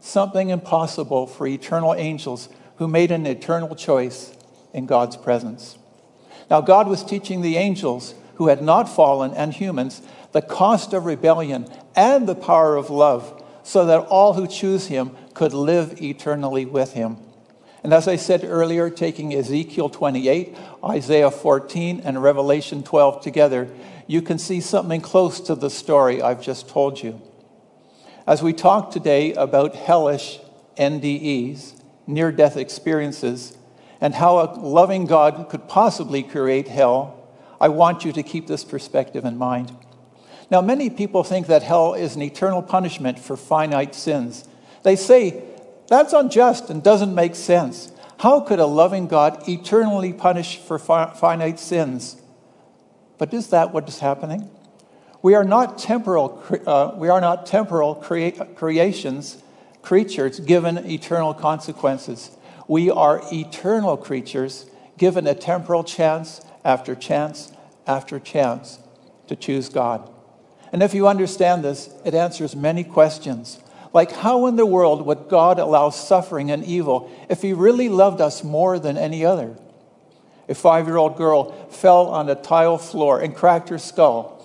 Something 0.00 0.50
impossible 0.50 1.26
for 1.26 1.46
eternal 1.46 1.94
angels 1.94 2.50
who 2.76 2.88
made 2.88 3.10
an 3.10 3.26
eternal 3.26 3.74
choice 3.74 4.34
in 4.72 4.86
God's 4.86 5.16
presence. 5.16 5.78
Now, 6.50 6.60
God 6.60 6.88
was 6.88 7.04
teaching 7.04 7.40
the 7.40 7.56
angels 7.56 8.14
who 8.34 8.48
had 8.48 8.62
not 8.62 8.88
fallen 8.88 9.32
and 9.32 9.52
humans 9.52 10.02
the 10.32 10.42
cost 10.42 10.92
of 10.92 11.06
rebellion 11.06 11.66
and 11.94 12.26
the 12.26 12.34
power 12.34 12.76
of 12.76 12.90
love, 12.90 13.42
so 13.62 13.86
that 13.86 14.00
all 14.00 14.34
who 14.34 14.46
choose 14.46 14.88
Him 14.88 15.12
could 15.32 15.54
live 15.54 16.02
eternally 16.02 16.66
with 16.66 16.92
Him. 16.92 17.16
And 17.84 17.94
as 17.94 18.08
I 18.08 18.16
said 18.16 18.44
earlier, 18.44 18.90
taking 18.90 19.34
Ezekiel 19.34 19.90
28, 19.90 20.56
Isaiah 20.84 21.30
14, 21.30 22.00
and 22.00 22.22
Revelation 22.22 22.82
12 22.82 23.22
together, 23.22 23.68
you 24.06 24.22
can 24.22 24.38
see 24.38 24.60
something 24.60 25.00
close 25.00 25.38
to 25.40 25.54
the 25.54 25.70
story 25.70 26.20
I've 26.20 26.42
just 26.42 26.68
told 26.68 27.02
you. 27.02 27.20
As 28.26 28.42
we 28.42 28.52
talk 28.52 28.90
today 28.90 29.34
about 29.34 29.74
hellish 29.74 30.40
NDEs, 30.76 31.80
near 32.06 32.32
death 32.32 32.56
experiences, 32.56 33.56
and 34.00 34.14
how 34.14 34.38
a 34.38 34.52
loving 34.60 35.06
God 35.06 35.48
could 35.48 35.68
possibly 35.68 36.22
create 36.22 36.68
hell, 36.68 37.28
I 37.60 37.68
want 37.68 38.04
you 38.04 38.12
to 38.12 38.22
keep 38.22 38.46
this 38.46 38.64
perspective 38.64 39.24
in 39.24 39.38
mind. 39.38 39.72
Now, 40.50 40.60
many 40.60 40.90
people 40.90 41.24
think 41.24 41.46
that 41.46 41.62
hell 41.62 41.94
is 41.94 42.16
an 42.16 42.22
eternal 42.22 42.62
punishment 42.62 43.18
for 43.18 43.36
finite 43.36 43.94
sins. 43.94 44.46
They 44.82 44.96
say 44.96 45.42
that's 45.88 46.12
unjust 46.12 46.70
and 46.70 46.82
doesn't 46.82 47.14
make 47.14 47.34
sense. 47.34 47.92
How 48.18 48.40
could 48.40 48.58
a 48.58 48.66
loving 48.66 49.06
God 49.06 49.48
eternally 49.48 50.12
punish 50.12 50.58
for 50.58 50.78
fi- 50.78 51.12
finite 51.14 51.58
sins? 51.58 52.16
But 53.18 53.32
is 53.32 53.48
that 53.48 53.72
what 53.72 53.88
is 53.88 54.00
happening? 54.00 54.50
We 55.22 55.34
are 55.34 55.44
not 55.44 55.78
temporal, 55.78 56.42
uh, 56.66 56.92
we 56.96 57.08
are 57.08 57.20
not 57.20 57.46
temporal 57.46 57.94
crea- 57.94 58.32
creations, 58.32 59.42
creatures 59.84 60.40
given 60.40 60.78
eternal 60.90 61.34
consequences. 61.34 62.30
We 62.66 62.90
are 62.90 63.22
eternal 63.32 63.96
creatures 63.96 64.66
given 64.96 65.26
a 65.26 65.34
temporal 65.34 65.84
chance 65.84 66.40
after 66.64 66.94
chance 66.94 67.52
after 67.86 68.18
chance 68.18 68.78
to 69.28 69.36
choose 69.36 69.68
God. 69.68 70.10
And 70.72 70.82
if 70.82 70.94
you 70.94 71.06
understand 71.06 71.62
this, 71.62 71.94
it 72.04 72.14
answers 72.14 72.56
many 72.56 72.82
questions 72.82 73.60
like, 73.94 74.10
how 74.10 74.46
in 74.46 74.56
the 74.56 74.66
world 74.66 75.06
would 75.06 75.28
God 75.28 75.60
allow 75.60 75.90
suffering 75.90 76.50
and 76.50 76.64
evil 76.64 77.10
if 77.28 77.42
He 77.42 77.52
really 77.52 77.88
loved 77.88 78.20
us 78.20 78.42
more 78.42 78.80
than 78.80 78.98
any 78.98 79.24
other? 79.24 79.56
A 80.48 80.54
five 80.54 80.86
year 80.86 80.96
old 80.96 81.16
girl 81.16 81.52
fell 81.68 82.08
on 82.08 82.28
a 82.28 82.34
tile 82.34 82.76
floor 82.76 83.20
and 83.20 83.34
cracked 83.34 83.68
her 83.68 83.78
skull. 83.78 84.42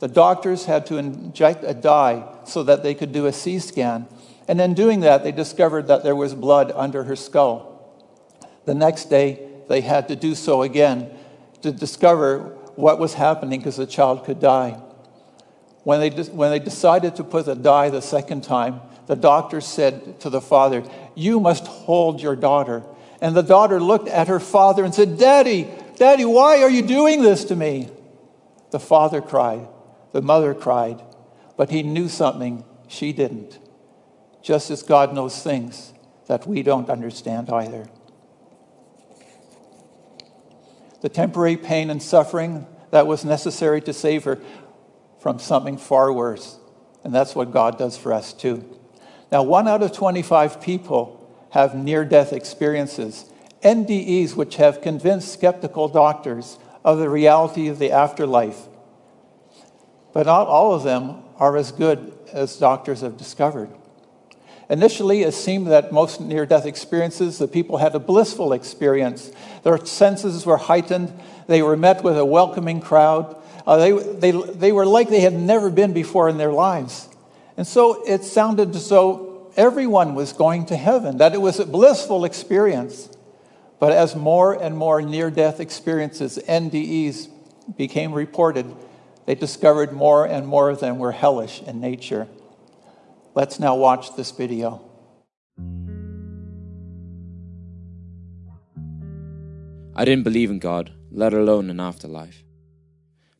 The 0.00 0.08
doctors 0.08 0.64
had 0.64 0.84
to 0.86 0.96
inject 0.96 1.62
a 1.64 1.74
dye 1.74 2.24
so 2.44 2.64
that 2.64 2.82
they 2.82 2.94
could 2.94 3.12
do 3.12 3.26
a 3.26 3.32
C 3.32 3.60
scan. 3.60 4.08
And 4.48 4.60
in 4.60 4.74
doing 4.74 5.00
that, 5.00 5.22
they 5.22 5.32
discovered 5.32 5.86
that 5.88 6.02
there 6.02 6.16
was 6.16 6.34
blood 6.34 6.72
under 6.74 7.04
her 7.04 7.14
skull. 7.14 7.74
The 8.64 8.74
next 8.74 9.04
day, 9.04 9.46
they 9.68 9.82
had 9.82 10.08
to 10.08 10.16
do 10.16 10.34
so 10.34 10.62
again 10.62 11.10
to 11.62 11.70
discover 11.70 12.56
what 12.74 12.98
was 12.98 13.14
happening 13.14 13.60
because 13.60 13.76
the 13.76 13.86
child 13.86 14.24
could 14.24 14.40
die. 14.40 14.80
When 15.84 16.00
they, 16.00 16.10
when 16.10 16.50
they 16.50 16.58
decided 16.58 17.16
to 17.16 17.24
put 17.24 17.46
the 17.46 17.54
dye 17.54 17.90
the 17.90 18.02
second 18.02 18.42
time, 18.42 18.80
the 19.06 19.16
doctor 19.16 19.60
said 19.60 20.20
to 20.20 20.30
the 20.30 20.40
father, 20.40 20.84
You 21.14 21.40
must 21.40 21.66
hold 21.66 22.20
your 22.20 22.36
daughter. 22.36 22.82
And 23.20 23.34
the 23.34 23.42
daughter 23.42 23.80
looked 23.80 24.08
at 24.08 24.28
her 24.28 24.38
father 24.38 24.84
and 24.84 24.94
said, 24.94 25.18
Daddy, 25.18 25.68
Daddy, 25.96 26.24
why 26.24 26.62
are 26.62 26.70
you 26.70 26.82
doing 26.82 27.22
this 27.22 27.44
to 27.46 27.56
me? 27.56 27.88
The 28.70 28.78
father 28.78 29.20
cried, 29.20 29.66
the 30.12 30.22
mother 30.22 30.54
cried, 30.54 31.02
but 31.56 31.70
he 31.70 31.82
knew 31.82 32.08
something 32.08 32.64
she 32.86 33.12
didn't, 33.12 33.58
just 34.42 34.70
as 34.70 34.82
God 34.82 35.14
knows 35.14 35.42
things 35.42 35.92
that 36.26 36.46
we 36.46 36.62
don't 36.62 36.88
understand 36.88 37.50
either. 37.50 37.88
The 41.00 41.08
temporary 41.08 41.56
pain 41.56 41.90
and 41.90 42.02
suffering 42.02 42.66
that 42.90 43.06
was 43.06 43.24
necessary 43.24 43.80
to 43.82 43.92
save 43.92 44.24
her 44.24 44.38
from 45.20 45.38
something 45.38 45.76
far 45.76 46.12
worse. 46.12 46.58
And 47.04 47.14
that's 47.14 47.34
what 47.34 47.52
God 47.52 47.78
does 47.78 47.96
for 47.96 48.12
us 48.12 48.32
too. 48.32 48.64
Now, 49.30 49.42
one 49.42 49.68
out 49.68 49.82
of 49.82 49.92
25 49.92 50.60
people 50.60 51.14
have 51.50 51.74
near 51.74 52.04
death 52.04 52.32
experiences, 52.32 53.30
NDEs, 53.62 54.34
which 54.34 54.56
have 54.56 54.80
convinced 54.80 55.32
skeptical 55.32 55.88
doctors 55.88 56.58
of 56.84 56.98
the 56.98 57.08
reality 57.08 57.68
of 57.68 57.78
the 57.78 57.92
afterlife. 57.92 58.66
But 60.12 60.26
not 60.26 60.46
all 60.46 60.74
of 60.74 60.82
them 60.82 61.22
are 61.36 61.56
as 61.56 61.72
good 61.72 62.12
as 62.32 62.56
doctors 62.56 63.02
have 63.02 63.16
discovered. 63.16 63.70
Initially, 64.70 65.22
it 65.22 65.32
seemed 65.32 65.68
that 65.68 65.92
most 65.92 66.20
near 66.20 66.44
death 66.44 66.66
experiences, 66.66 67.38
the 67.38 67.48
people 67.48 67.78
had 67.78 67.94
a 67.94 67.98
blissful 67.98 68.52
experience. 68.52 69.32
Their 69.62 69.84
senses 69.84 70.44
were 70.44 70.58
heightened, 70.58 71.12
they 71.46 71.62
were 71.62 71.76
met 71.76 72.04
with 72.04 72.18
a 72.18 72.24
welcoming 72.24 72.80
crowd. 72.80 73.36
Uh, 73.66 73.76
they, 73.76 73.92
they, 73.92 74.30
they 74.30 74.72
were 74.72 74.86
like 74.86 75.08
they 75.08 75.20
had 75.20 75.34
never 75.34 75.70
been 75.70 75.92
before 75.92 76.28
in 76.28 76.38
their 76.38 76.52
lives. 76.52 77.08
And 77.56 77.66
so 77.66 78.02
it 78.04 78.24
sounded 78.24 78.74
as 78.74 78.88
though 78.88 79.50
everyone 79.56 80.14
was 80.14 80.32
going 80.32 80.66
to 80.66 80.76
heaven, 80.76 81.18
that 81.18 81.34
it 81.34 81.40
was 81.40 81.58
a 81.58 81.66
blissful 81.66 82.24
experience. 82.24 83.08
But 83.78 83.92
as 83.92 84.14
more 84.14 84.54
and 84.54 84.76
more 84.76 85.02
near 85.02 85.30
death 85.30 85.60
experiences, 85.60 86.38
NDEs, 86.48 87.28
became 87.76 88.12
reported, 88.12 88.74
they 89.26 89.34
discovered 89.34 89.92
more 89.92 90.26
and 90.26 90.46
more 90.46 90.70
of 90.70 90.80
them 90.80 90.98
were 90.98 91.12
hellish 91.12 91.62
in 91.62 91.80
nature. 91.80 92.28
Let's 93.38 93.60
now 93.60 93.76
watch 93.76 94.16
this 94.16 94.32
video. 94.32 94.82
I 99.94 100.04
didn't 100.04 100.24
believe 100.24 100.50
in 100.50 100.58
God, 100.58 100.90
let 101.12 101.32
alone 101.32 101.70
an 101.70 101.78
afterlife. 101.78 102.42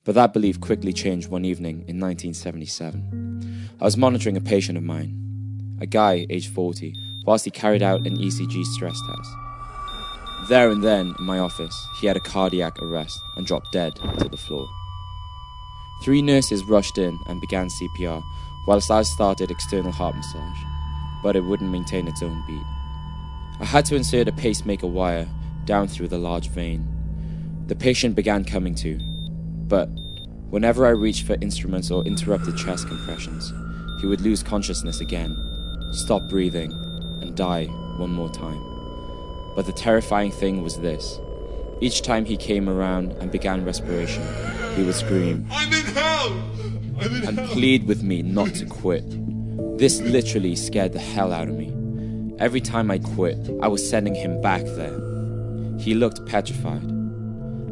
But 0.04 0.14
that 0.14 0.32
belief 0.32 0.60
quickly 0.60 0.92
changed 0.92 1.28
one 1.28 1.44
evening 1.44 1.78
in 1.88 1.98
1977. 1.98 3.74
I 3.80 3.84
was 3.84 3.96
monitoring 3.96 4.36
a 4.36 4.40
patient 4.40 4.78
of 4.78 4.84
mine, 4.84 5.76
a 5.80 5.86
guy 5.86 6.28
aged 6.30 6.54
40, 6.54 6.94
whilst 7.26 7.44
he 7.44 7.50
carried 7.50 7.82
out 7.82 8.06
an 8.06 8.18
ECG 8.18 8.64
stress 8.66 9.00
test. 9.04 9.30
There 10.48 10.70
and 10.70 10.84
then, 10.84 11.12
in 11.18 11.24
my 11.24 11.40
office, 11.40 11.76
he 12.00 12.06
had 12.06 12.16
a 12.16 12.20
cardiac 12.20 12.80
arrest 12.80 13.18
and 13.36 13.44
dropped 13.44 13.72
dead 13.72 13.96
to 13.96 14.28
the 14.28 14.36
floor. 14.36 14.68
Three 16.02 16.22
nurses 16.22 16.62
rushed 16.62 16.98
in 16.98 17.18
and 17.26 17.40
began 17.40 17.68
CPR, 17.68 18.22
whilst 18.68 18.90
I 18.90 19.00
started 19.00 19.50
external 19.50 19.90
heart 19.90 20.14
massage, 20.14 20.58
but 21.22 21.36
it 21.36 21.40
wouldn't 21.40 21.70
maintain 21.70 22.06
its 22.06 22.22
own 22.22 22.44
beat. 22.46 22.66
I 23.60 23.64
had 23.64 23.86
to 23.86 23.96
insert 23.96 24.28
a 24.28 24.32
pacemaker 24.32 24.86
wire 24.86 25.26
down 25.64 25.88
through 25.88 26.08
the 26.08 26.18
large 26.18 26.50
vein. 26.50 26.86
The 27.66 27.74
patient 27.74 28.14
began 28.14 28.44
coming 28.44 28.74
to, 28.74 28.98
but 29.68 29.86
whenever 30.50 30.84
I 30.84 30.90
reached 30.90 31.26
for 31.26 31.38
instruments 31.40 31.90
or 31.90 32.04
interrupted 32.04 32.58
chest 32.58 32.88
compressions, 32.88 33.54
he 34.02 34.06
would 34.06 34.20
lose 34.20 34.42
consciousness 34.42 35.00
again, 35.00 35.34
stop 35.90 36.28
breathing, 36.28 36.70
and 37.22 37.34
die 37.34 37.64
one 37.96 38.10
more 38.10 38.28
time. 38.28 38.62
But 39.56 39.64
the 39.64 39.72
terrifying 39.72 40.30
thing 40.30 40.62
was 40.62 40.76
this. 40.76 41.18
Each 41.80 42.02
time 42.02 42.26
he 42.26 42.36
came 42.36 42.68
around 42.68 43.12
and 43.12 43.30
began 43.30 43.64
respiration, 43.64 44.22
he 44.76 44.82
would 44.82 44.94
scream, 44.94 45.46
I'm 45.50 45.72
in 45.72 45.86
hell! 45.86 46.77
And 47.00 47.38
plead 47.50 47.86
with 47.86 48.02
me 48.02 48.22
not 48.22 48.54
to 48.54 48.66
quit. 48.66 49.04
This 49.78 50.00
literally 50.00 50.56
scared 50.56 50.92
the 50.92 50.98
hell 50.98 51.32
out 51.32 51.48
of 51.48 51.56
me. 51.56 51.72
Every 52.38 52.60
time 52.60 52.90
I 52.90 52.98
quit, 52.98 53.38
I 53.62 53.68
was 53.68 53.88
sending 53.88 54.14
him 54.14 54.40
back 54.40 54.62
there. 54.64 54.98
He 55.78 55.94
looked 55.94 56.24
petrified. 56.26 56.82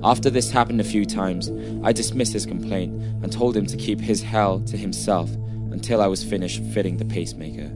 After 0.04 0.30
this 0.30 0.50
happened 0.50 0.80
a 0.80 0.85
few 0.85 1.04
times, 1.04 1.50
I 1.83 1.92
dismissed 1.92 2.33
his 2.33 2.47
complaint 2.47 2.92
and 3.23 3.33
told 3.33 3.56
him 3.56 3.66
to 3.66 3.76
keep 3.76 4.00
his 4.00 4.23
hell 4.23 4.61
to 4.61 4.76
himself 4.76 5.30
until 5.73 6.00
I 6.00 6.06
was 6.06 6.23
finished 6.23 6.62
fitting 6.73 6.99
the 6.99 7.04
pacemaker. 7.04 7.68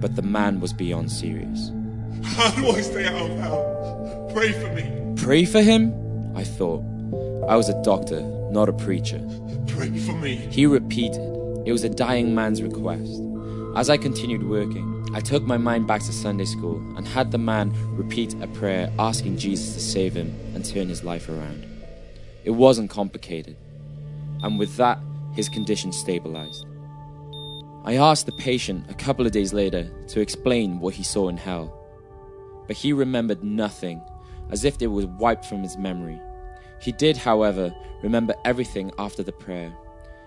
But 0.00 0.16
the 0.16 0.22
man 0.22 0.60
was 0.60 0.72
beyond 0.72 1.12
serious. 1.12 1.70
How 2.24 2.50
do 2.50 2.68
I 2.68 2.80
stay 2.80 3.06
out 3.06 3.30
of 3.30 3.38
hell? 3.38 4.30
Pray 4.32 4.52
for 4.52 4.72
me. 4.72 5.14
Pray 5.16 5.44
for 5.44 5.60
him? 5.60 5.92
I 6.36 6.42
thought. 6.42 6.82
I 7.48 7.56
was 7.56 7.68
a 7.68 7.82
doctor, 7.82 8.20
not 8.50 8.68
a 8.68 8.72
preacher. 8.72 9.20
Pray 9.66 9.96
for 9.98 10.12
me. 10.12 10.36
He 10.36 10.66
repeated. 10.66 11.20
It 11.66 11.72
was 11.72 11.84
a 11.84 11.88
dying 11.88 12.34
man's 12.34 12.62
request. 12.62 13.20
As 13.76 13.88
I 13.88 13.96
continued 13.96 14.48
working, 14.48 15.08
I 15.14 15.20
took 15.20 15.44
my 15.44 15.56
mind 15.56 15.86
back 15.86 16.02
to 16.02 16.12
Sunday 16.12 16.44
school 16.44 16.76
and 16.96 17.06
had 17.06 17.30
the 17.30 17.38
man 17.38 17.72
repeat 17.96 18.34
a 18.40 18.46
prayer 18.46 18.92
asking 18.98 19.38
Jesus 19.38 19.74
to 19.74 19.80
save 19.80 20.14
him 20.14 20.34
and 20.54 20.64
turn 20.64 20.88
his 20.88 21.04
life 21.04 21.28
around. 21.28 21.66
It 22.44 22.50
wasn't 22.50 22.90
complicated. 22.90 23.56
And 24.42 24.58
with 24.58 24.76
that, 24.76 24.98
his 25.34 25.48
condition 25.48 25.92
stabilized. 25.92 26.66
I 27.84 27.96
asked 27.96 28.26
the 28.26 28.32
patient 28.32 28.90
a 28.90 28.94
couple 28.94 29.26
of 29.26 29.32
days 29.32 29.52
later 29.52 29.90
to 30.08 30.20
explain 30.20 30.78
what 30.80 30.94
he 30.94 31.02
saw 31.02 31.28
in 31.28 31.36
hell. 31.36 31.72
But 32.66 32.76
he 32.76 32.92
remembered 32.92 33.42
nothing, 33.42 34.02
as 34.50 34.64
if 34.64 34.80
it 34.80 34.86
was 34.86 35.06
wiped 35.06 35.44
from 35.44 35.62
his 35.62 35.76
memory. 35.76 36.20
He 36.82 36.90
did, 36.90 37.16
however, 37.16 37.72
remember 38.02 38.34
everything 38.44 38.90
after 38.98 39.22
the 39.22 39.32
prayer. 39.32 39.72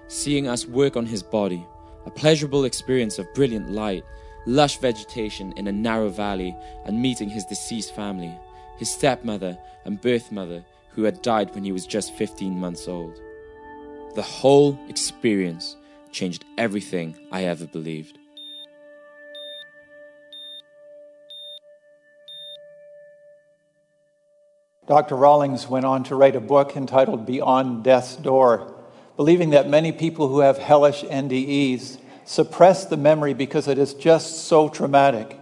Seeing 0.07 0.47
us 0.47 0.65
work 0.65 0.95
on 0.95 1.05
his 1.05 1.21
body, 1.21 1.65
a 2.05 2.09
pleasurable 2.09 2.63
experience 2.63 3.19
of 3.19 3.33
brilliant 3.33 3.69
light, 3.69 4.05
lush 4.45 4.77
vegetation 4.77 5.51
in 5.57 5.67
a 5.67 5.71
narrow 5.71 6.07
valley, 6.07 6.55
and 6.85 7.01
meeting 7.01 7.29
his 7.29 7.43
deceased 7.45 7.93
family, 7.93 8.33
his 8.77 8.89
stepmother 8.89 9.57
and 9.83 9.99
birth 9.99 10.31
mother, 10.31 10.63
who 10.91 11.03
had 11.03 11.21
died 11.21 11.53
when 11.53 11.65
he 11.65 11.73
was 11.73 11.85
just 11.85 12.13
15 12.13 12.57
months 12.57 12.87
old. 12.87 13.19
The 14.15 14.21
whole 14.21 14.79
experience 14.87 15.75
changed 16.13 16.45
everything 16.57 17.17
I 17.33 17.43
ever 17.43 17.67
believed. 17.67 18.17
Dr. 24.87 25.15
Rawlings 25.15 25.67
went 25.67 25.85
on 25.85 26.03
to 26.03 26.15
write 26.15 26.35
a 26.35 26.39
book 26.39 26.75
entitled 26.75 27.25
Beyond 27.25 27.83
Death's 27.83 28.15
Door, 28.15 28.71
believing 29.17 29.49
that 29.49 29.67
many 29.67 29.91
people 29.91 30.27
who 30.27 30.41
have 30.41 30.59
hellish 30.59 31.03
NDEs 31.03 31.97
suppress 32.23 32.85
the 32.85 32.97
memory 32.97 33.33
because 33.33 33.67
it 33.67 33.79
is 33.79 33.95
just 33.95 34.45
so 34.45 34.69
traumatic. 34.69 35.39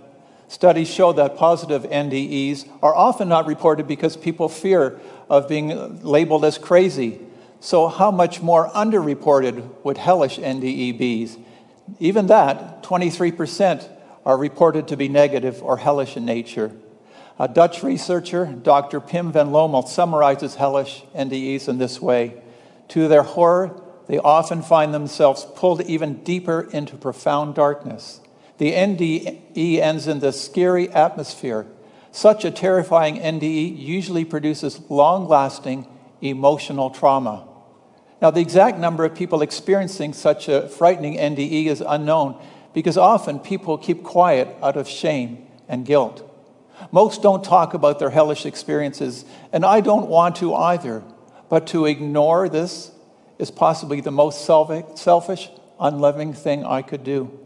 Studies 0.48 0.90
show 0.90 1.12
that 1.14 1.36
positive 1.36 1.84
NDEs 1.84 2.70
are 2.82 2.96
often 2.96 3.28
not 3.28 3.46
reported 3.46 3.86
because 3.86 4.16
people 4.16 4.48
fear 4.48 5.02
of 5.30 5.50
being 5.50 6.02
labeled 6.04 6.46
as 6.46 6.58
crazy. 6.58 7.20
So, 7.60 7.88
how 7.88 8.12
much 8.12 8.42
more 8.42 8.70
underreported 8.70 9.84
would 9.84 9.98
hellish 9.98 10.38
NDE 10.38 10.98
be? 10.98 11.30
Even 12.00 12.28
that, 12.28 12.84
23% 12.84 13.90
are 14.26 14.38
reported 14.38 14.88
to 14.90 14.96
be 14.96 15.10
negative 15.10 15.62
or 15.62 15.78
hellish 15.78 16.16
in 16.16 16.24
nature. 16.24 16.72
A 17.40 17.48
Dutch 17.48 17.82
researcher, 17.82 18.46
Dr. 18.46 19.00
Pim 19.00 19.32
van 19.32 19.52
Lommel, 19.52 19.88
summarizes 19.88 20.56
hellish 20.56 21.04
NDEs 21.16 21.68
in 21.68 21.80
this 21.80 22.00
way 22.00 22.42
To 22.90 23.08
their 23.08 23.24
horror, 23.24 23.82
they 24.08 24.20
often 24.20 24.62
find 24.62 24.94
themselves 24.94 25.46
pulled 25.56 25.82
even 25.82 26.24
deeper 26.24 26.62
into 26.72 26.96
profound 26.96 27.56
darkness. 27.56 28.22
The 28.60 28.74
NDE 28.74 29.80
ends 29.80 30.08
in 30.08 30.20
this 30.20 30.44
scary 30.44 30.90
atmosphere. 30.92 31.66
Such 32.12 32.46
a 32.46 32.52
terrifying 32.52 33.18
NDE 33.18 33.78
usually 33.80 34.26
produces 34.26 34.82
long 34.90 35.28
lasting 35.28 35.88
emotional 36.22 36.92
trauma. 36.92 37.48
Now, 38.22 38.30
the 38.30 38.42
exact 38.42 38.78
number 38.78 39.04
of 39.04 39.16
people 39.16 39.42
experiencing 39.42 40.14
such 40.14 40.48
a 40.48 40.70
frightening 40.70 41.18
NDE 41.18 41.66
is 41.66 41.82
unknown 41.86 42.40
because 42.74 42.98
often 42.98 43.40
people 43.40 43.78
keep 43.78 44.04
quiet 44.04 44.48
out 44.62 44.78
of 44.78 44.88
shame 44.88 45.48
and 45.68 45.86
guilt. 45.86 46.30
Most 46.92 47.22
don't 47.22 47.44
talk 47.44 47.74
about 47.74 48.00
their 48.00 48.10
hellish 48.10 48.46
experiences, 48.46 49.26
and 49.52 49.66
I 49.66 49.82
don't 49.82 50.08
want 50.08 50.38
to 50.38 50.54
either. 50.54 51.04
But 51.50 51.68
to 51.68 51.86
ignore 51.86 52.50
this 52.50 52.92
is 53.38 53.52
possibly 53.52 54.02
the 54.02 54.12
most 54.12 54.46
selfish, 54.46 55.50
unloving 55.80 56.34
thing 56.34 56.66
I 56.66 56.82
could 56.82 57.04
do. 57.04 57.40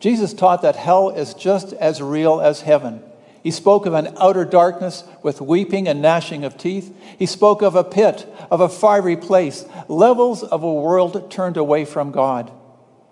Jesus 0.00 0.34
taught 0.34 0.62
that 0.62 0.76
hell 0.76 1.10
is 1.10 1.34
just 1.34 1.72
as 1.74 2.02
real 2.02 2.40
as 2.40 2.62
heaven. 2.62 3.02
He 3.42 3.50
spoke 3.50 3.86
of 3.86 3.94
an 3.94 4.14
outer 4.18 4.44
darkness 4.44 5.04
with 5.22 5.40
weeping 5.40 5.88
and 5.88 6.00
gnashing 6.00 6.44
of 6.44 6.56
teeth. 6.56 6.94
He 7.18 7.26
spoke 7.26 7.62
of 7.62 7.74
a 7.74 7.84
pit, 7.84 8.26
of 8.50 8.60
a 8.60 8.68
fiery 8.68 9.16
place, 9.16 9.64
levels 9.88 10.42
of 10.44 10.62
a 10.62 10.72
world 10.72 11.30
turned 11.30 11.56
away 11.56 11.84
from 11.84 12.12
God. 12.12 12.52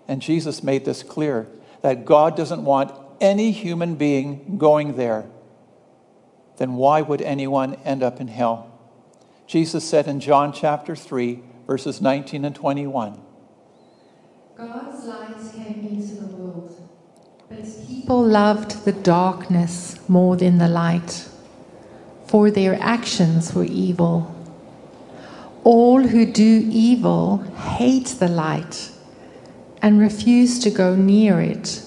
And 0.07 0.21
Jesus 0.21 0.63
made 0.63 0.85
this 0.85 1.03
clear 1.03 1.47
that 1.81 2.05
God 2.05 2.37
doesn't 2.37 2.63
want 2.63 2.93
any 3.19 3.51
human 3.51 3.95
being 3.95 4.57
going 4.57 4.95
there. 4.95 5.25
Then 6.61 6.75
why 6.75 7.01
would 7.01 7.23
anyone 7.23 7.73
end 7.85 8.03
up 8.03 8.21
in 8.21 8.27
hell? 8.27 8.69
Jesus 9.47 9.83
said 9.83 10.07
in 10.07 10.19
John 10.19 10.53
chapter 10.53 10.95
3, 10.95 11.41
verses 11.65 12.01
19 12.01 12.45
and 12.45 12.55
21. 12.55 13.19
God's 14.55 15.05
light 15.05 15.37
came 15.55 15.87
into 15.89 16.21
the 16.21 16.35
world, 16.35 16.87
but 17.49 17.65
people 17.87 18.23
loved 18.23 18.85
the 18.85 18.91
darkness 18.91 19.97
more 20.07 20.37
than 20.37 20.59
the 20.59 20.67
light, 20.67 21.27
for 22.27 22.51
their 22.51 22.75
actions 22.79 23.55
were 23.55 23.63
evil. 23.63 24.31
All 25.63 26.03
who 26.03 26.31
do 26.31 26.69
evil 26.69 27.37
hate 27.37 28.17
the 28.19 28.27
light 28.27 28.91
and 29.81 29.99
refuse 29.99 30.59
to 30.59 30.69
go 30.69 30.95
near 30.95 31.41
it, 31.41 31.83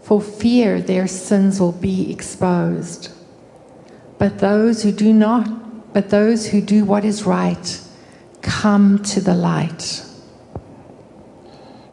for 0.00 0.18
fear 0.18 0.80
their 0.80 1.06
sins 1.06 1.60
will 1.60 1.72
be 1.72 2.10
exposed. 2.10 3.10
But 4.18 4.38
those 4.38 4.82
who 4.82 4.92
do 4.92 5.12
not, 5.12 5.92
but 5.92 6.10
those 6.10 6.48
who 6.48 6.60
do 6.60 6.84
what 6.84 7.04
is 7.04 7.24
right, 7.24 7.80
come 8.42 9.02
to 9.04 9.20
the 9.20 9.34
light. 9.34 10.04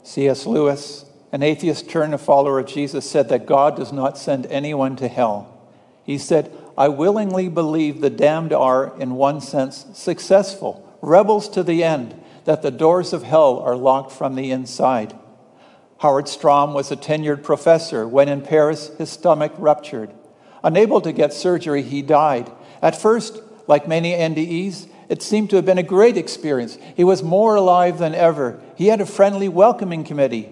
C.S. 0.03 0.45
Lewis, 0.45 1.05
an 1.31 1.43
atheist 1.43 1.89
turned 1.89 2.13
a 2.13 2.17
follower 2.17 2.60
of 2.60 2.67
Jesus, 2.67 3.10
said 3.10 3.29
that 3.29 3.45
God 3.45 3.77
does 3.77 3.93
not 3.93 4.17
send 4.17 4.45
anyone 4.47 4.95
to 4.97 5.07
hell. 5.07 5.57
He 6.03 6.17
said, 6.17 6.51
I 6.77 6.89
willingly 6.89 7.47
believe 7.47 8.01
the 8.01 8.10
damned 8.10 8.53
are, 8.53 8.97
in 8.99 9.15
one 9.15 9.39
sense, 9.39 9.86
successful, 9.93 10.88
rebels 11.01 11.47
to 11.49 11.63
the 11.63 11.84
end, 11.84 12.19
that 12.45 12.62
the 12.62 12.71
doors 12.71 13.13
of 13.13 13.23
hell 13.23 13.60
are 13.60 13.75
locked 13.75 14.12
from 14.12 14.36
the 14.36 14.51
inside. 14.51 15.17
Howard 15.99 16.27
Storm 16.27 16.73
was 16.73 16.91
a 16.91 16.95
tenured 16.97 17.43
professor 17.43 18.07
when 18.07 18.27
in 18.27 18.41
Paris 18.41 18.91
his 18.97 19.10
stomach 19.10 19.53
ruptured. 19.57 20.12
Unable 20.63 21.02
to 21.02 21.12
get 21.12 21.34
surgery, 21.34 21.82
he 21.82 22.02
died. 22.02 22.52
At 22.82 23.00
first, 23.00 23.41
like 23.67 23.88
many 23.88 24.13
NDEs, 24.13 24.88
it 25.10 25.21
seemed 25.21 25.50
to 25.50 25.56
have 25.58 25.65
been 25.65 25.78
a 25.78 25.84
great 25.84 26.17
experience. 26.17 26.78
He 26.95 27.04
was 27.04 27.24
more 27.24 27.56
alive 27.56 27.97
than 27.97 28.15
ever. 28.15 28.62
He 28.76 28.88
had 28.88 29.02
a 29.02 29.06
friendly 29.06 29.50
welcoming 29.50 30.04
committee. 30.04 30.50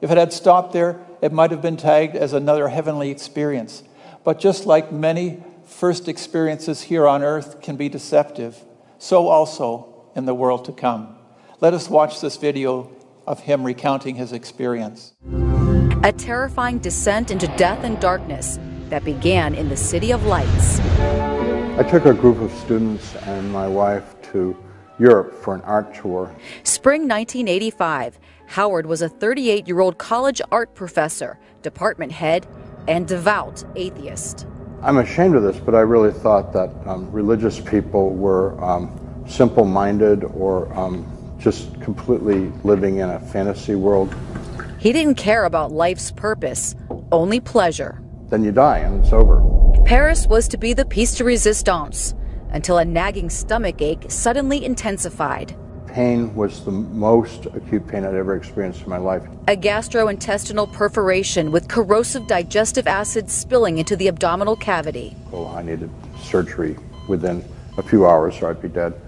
If 0.00 0.10
it 0.10 0.18
had 0.18 0.32
stopped 0.32 0.72
there, 0.72 1.00
it 1.20 1.32
might 1.32 1.50
have 1.50 1.62
been 1.62 1.76
tagged 1.76 2.16
as 2.16 2.32
another 2.32 2.68
heavenly 2.68 3.10
experience. 3.10 3.82
But 4.24 4.40
just 4.40 4.66
like 4.66 4.92
many 4.92 5.42
first 5.64 6.08
experiences 6.08 6.82
here 6.82 7.06
on 7.06 7.22
earth 7.22 7.62
can 7.62 7.76
be 7.76 7.88
deceptive, 7.88 8.64
so 8.98 9.28
also 9.28 10.10
in 10.14 10.26
the 10.26 10.34
world 10.34 10.64
to 10.66 10.72
come. 10.72 11.16
Let 11.60 11.72
us 11.72 11.88
watch 11.88 12.20
this 12.20 12.36
video 12.36 12.90
of 13.26 13.40
him 13.40 13.64
recounting 13.64 14.16
his 14.16 14.32
experience. 14.32 15.14
A 16.02 16.12
terrifying 16.12 16.78
descent 16.78 17.30
into 17.30 17.46
death 17.56 17.84
and 17.84 18.00
darkness 18.00 18.58
that 18.92 19.04
began 19.04 19.54
in 19.54 19.70
the 19.70 19.76
City 19.76 20.12
of 20.12 20.26
Lights. 20.26 20.78
I 21.78 21.82
took 21.82 22.04
a 22.04 22.12
group 22.12 22.42
of 22.42 22.52
students 22.52 23.16
and 23.22 23.50
my 23.50 23.66
wife 23.66 24.20
to 24.32 24.54
Europe 24.98 25.32
for 25.32 25.54
an 25.54 25.62
art 25.62 25.94
tour. 25.94 26.30
Spring 26.62 27.08
1985, 27.08 28.20
Howard 28.48 28.84
was 28.84 29.00
a 29.00 29.08
38 29.08 29.66
year 29.66 29.80
old 29.80 29.96
college 29.96 30.42
art 30.52 30.74
professor, 30.74 31.38
department 31.62 32.12
head, 32.12 32.46
and 32.86 33.08
devout 33.08 33.64
atheist. 33.76 34.46
I'm 34.82 34.98
ashamed 34.98 35.36
of 35.36 35.42
this, 35.42 35.56
but 35.56 35.74
I 35.74 35.80
really 35.80 36.12
thought 36.12 36.52
that 36.52 36.68
um, 36.84 37.10
religious 37.10 37.58
people 37.60 38.10
were 38.10 38.62
um, 38.62 39.24
simple 39.26 39.64
minded 39.64 40.22
or 40.22 40.70
um, 40.78 41.06
just 41.38 41.80
completely 41.80 42.52
living 42.62 42.98
in 42.98 43.08
a 43.08 43.18
fantasy 43.18 43.74
world. 43.74 44.14
He 44.78 44.92
didn't 44.92 45.14
care 45.14 45.46
about 45.46 45.72
life's 45.72 46.10
purpose, 46.12 46.74
only 47.10 47.40
pleasure. 47.40 48.01
Then 48.32 48.42
you 48.42 48.50
die 48.50 48.78
and 48.78 49.04
it's 49.04 49.12
over. 49.12 49.42
Paris 49.84 50.26
was 50.26 50.48
to 50.48 50.56
be 50.56 50.72
the 50.72 50.86
piece 50.86 51.14
de 51.14 51.22
resistance 51.22 52.14
until 52.48 52.78
a 52.78 52.84
nagging 52.84 53.28
stomach 53.28 53.82
ache 53.82 54.06
suddenly 54.08 54.64
intensified. 54.64 55.54
Pain 55.86 56.34
was 56.34 56.64
the 56.64 56.70
most 56.70 57.44
acute 57.44 57.86
pain 57.86 58.06
I'd 58.06 58.14
ever 58.14 58.34
experienced 58.34 58.84
in 58.84 58.88
my 58.88 58.96
life. 58.96 59.22
A 59.48 59.54
gastrointestinal 59.54 60.72
perforation 60.72 61.52
with 61.52 61.68
corrosive 61.68 62.26
digestive 62.26 62.86
acid 62.86 63.28
spilling 63.30 63.76
into 63.76 63.96
the 63.96 64.08
abdominal 64.08 64.56
cavity. 64.56 65.14
Oh, 65.30 65.48
I 65.48 65.60
needed 65.60 65.90
surgery 66.18 66.78
within 67.08 67.44
a 67.76 67.82
few 67.82 68.06
hours 68.06 68.40
or 68.40 68.48
I'd 68.48 68.62
be 68.62 68.68
dead. 68.68 68.98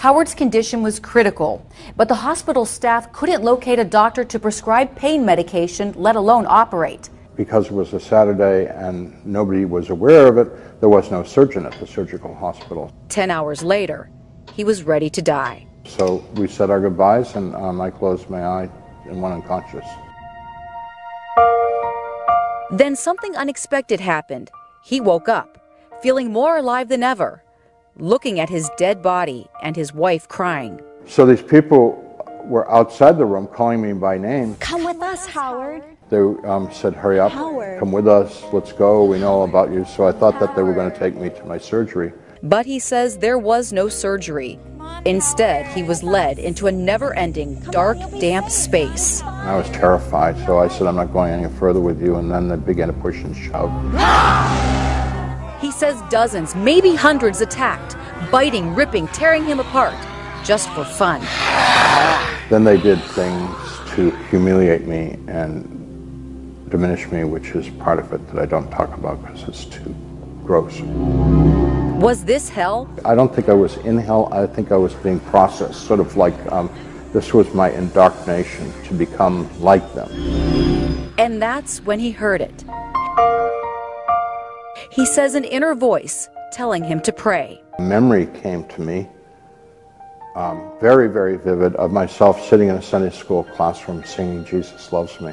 Howard's 0.00 0.34
condition 0.34 0.82
was 0.82 1.00
critical, 1.00 1.66
but 1.96 2.08
the 2.08 2.16
hospital 2.16 2.66
staff 2.66 3.10
couldn't 3.14 3.42
locate 3.42 3.78
a 3.78 3.84
doctor 3.84 4.22
to 4.24 4.38
prescribe 4.38 4.94
pain 4.96 5.24
medication, 5.24 5.94
let 5.96 6.14
alone 6.14 6.44
operate. 6.46 7.08
Because 7.36 7.66
it 7.66 7.72
was 7.72 7.92
a 7.92 8.00
Saturday 8.00 8.66
and 8.66 9.14
nobody 9.26 9.64
was 9.64 9.90
aware 9.90 10.26
of 10.26 10.38
it, 10.38 10.80
there 10.80 10.88
was 10.88 11.10
no 11.10 11.22
surgeon 11.22 11.66
at 11.66 11.72
the 11.78 11.86
surgical 11.86 12.34
hospital. 12.34 12.92
Ten 13.08 13.30
hours 13.30 13.62
later, 13.62 14.10
he 14.54 14.64
was 14.64 14.82
ready 14.84 15.10
to 15.10 15.22
die. 15.22 15.66
So 15.84 16.24
we 16.34 16.48
said 16.48 16.70
our 16.70 16.80
goodbyes, 16.80 17.36
and 17.36 17.54
um, 17.54 17.80
I 17.80 17.90
closed 17.90 18.28
my 18.28 18.44
eye 18.44 18.70
and 19.04 19.22
went 19.22 19.34
unconscious. 19.34 19.84
Then 22.70 22.96
something 22.96 23.36
unexpected 23.36 24.00
happened. 24.00 24.50
He 24.82 25.00
woke 25.00 25.28
up, 25.28 25.58
feeling 26.02 26.32
more 26.32 26.56
alive 26.56 26.88
than 26.88 27.02
ever, 27.02 27.42
looking 27.96 28.40
at 28.40 28.48
his 28.48 28.70
dead 28.76 29.02
body 29.02 29.46
and 29.62 29.76
his 29.76 29.94
wife 29.94 30.26
crying. 30.26 30.80
So 31.06 31.24
these 31.24 31.42
people 31.42 32.02
were 32.44 32.70
outside 32.70 33.18
the 33.18 33.24
room 33.24 33.46
calling 33.46 33.82
me 33.82 33.92
by 33.92 34.18
name. 34.18 34.56
Come 34.56 34.84
with 34.84 35.00
us, 35.02 35.26
Howard. 35.26 35.84
They 36.08 36.18
um, 36.18 36.70
said, 36.72 36.94
Hurry 36.94 37.18
up, 37.18 37.32
Howard. 37.32 37.80
come 37.80 37.90
with 37.90 38.06
us, 38.06 38.44
let's 38.52 38.72
go, 38.72 39.04
we 39.04 39.18
know 39.18 39.32
all 39.32 39.44
about 39.44 39.72
you. 39.72 39.84
So 39.84 40.06
I 40.06 40.12
thought 40.12 40.38
that 40.38 40.54
they 40.54 40.62
were 40.62 40.72
going 40.72 40.90
to 40.90 40.96
take 40.96 41.16
me 41.16 41.30
to 41.30 41.44
my 41.44 41.58
surgery. 41.58 42.12
But 42.42 42.64
he 42.64 42.78
says 42.78 43.18
there 43.18 43.38
was 43.38 43.72
no 43.72 43.88
surgery. 43.88 44.60
Instead, 45.04 45.66
he 45.66 45.82
was 45.82 46.04
led 46.04 46.38
into 46.38 46.68
a 46.68 46.72
never 46.72 47.12
ending, 47.14 47.60
dark, 47.70 47.98
damp 48.20 48.50
space. 48.50 49.20
I 49.22 49.56
was 49.56 49.68
terrified, 49.70 50.36
so 50.46 50.58
I 50.58 50.68
said, 50.68 50.86
I'm 50.86 50.96
not 50.96 51.12
going 51.12 51.32
any 51.32 51.52
further 51.54 51.80
with 51.80 52.00
you. 52.00 52.16
And 52.16 52.30
then 52.30 52.48
they 52.48 52.56
began 52.56 52.88
to 52.88 52.94
push 52.94 53.22
and 53.22 53.36
shove. 53.36 53.70
He 55.58 55.72
says 55.72 56.00
dozens, 56.10 56.54
maybe 56.54 56.94
hundreds 56.94 57.40
attacked, 57.40 57.96
biting, 58.30 58.74
ripping, 58.74 59.08
tearing 59.08 59.42
him 59.44 59.58
apart, 59.58 59.96
just 60.44 60.68
for 60.74 60.84
fun. 60.84 61.22
Then 62.50 62.62
they 62.62 62.76
did 62.76 63.02
things 63.02 63.50
to 63.94 64.10
humiliate 64.28 64.86
me 64.86 65.16
and 65.26 65.75
diminish 66.68 67.10
me, 67.10 67.24
which 67.24 67.50
is 67.50 67.68
part 67.78 67.98
of 67.98 68.12
it 68.12 68.26
that 68.28 68.38
I 68.38 68.46
don't 68.46 68.70
talk 68.70 68.92
about 68.94 69.22
because 69.22 69.48
it's 69.48 69.64
too 69.64 69.94
gross. 70.44 70.80
Was 72.00 72.24
this 72.24 72.48
hell? 72.48 72.88
I 73.04 73.14
don't 73.14 73.34
think 73.34 73.48
I 73.48 73.54
was 73.54 73.76
in 73.78 73.98
hell. 73.98 74.28
I 74.32 74.46
think 74.46 74.70
I 74.72 74.76
was 74.76 74.94
being 74.94 75.20
processed, 75.20 75.86
sort 75.86 76.00
of 76.00 76.16
like 76.16 76.34
um, 76.52 76.70
this 77.12 77.32
was 77.32 77.52
my 77.54 77.70
indoctrination 77.70 78.72
to 78.84 78.94
become 78.94 79.48
like 79.60 79.94
them. 79.94 80.10
And 81.18 81.40
that's 81.40 81.80
when 81.80 81.98
he 81.98 82.10
heard 82.10 82.42
it. 82.42 82.64
He 84.90 85.06
says 85.06 85.34
an 85.34 85.44
inner 85.44 85.74
voice 85.74 86.28
telling 86.52 86.84
him 86.84 87.00
to 87.00 87.12
pray. 87.12 87.62
Memory 87.78 88.26
came 88.26 88.64
to 88.68 88.80
me, 88.80 89.08
um, 90.34 90.70
very, 90.80 91.08
very 91.08 91.36
vivid, 91.36 91.74
of 91.76 91.92
myself 91.92 92.46
sitting 92.46 92.68
in 92.68 92.76
a 92.76 92.82
Sunday 92.82 93.10
school 93.10 93.44
classroom 93.44 94.04
singing 94.04 94.44
Jesus 94.44 94.92
Loves 94.92 95.18
Me. 95.20 95.32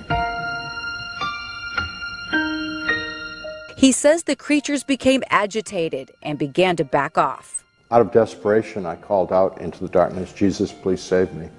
He 3.84 3.92
says 3.92 4.24
the 4.24 4.38
creatures 4.38 4.82
became 4.82 5.24
agitated 5.30 6.14
and 6.22 6.40
began 6.40 6.78
to 6.78 6.86
back 6.86 7.18
off. 7.18 7.66
Out 7.92 8.00
of 8.00 8.14
desperation, 8.14 8.86
I 8.86 8.96
called 8.96 9.34
out 9.34 9.60
into 9.60 9.82
the 9.82 9.90
darkness, 9.90 10.32
Jesus, 10.32 10.72
please 10.72 11.02
save 11.02 11.34
me. 11.34 11.50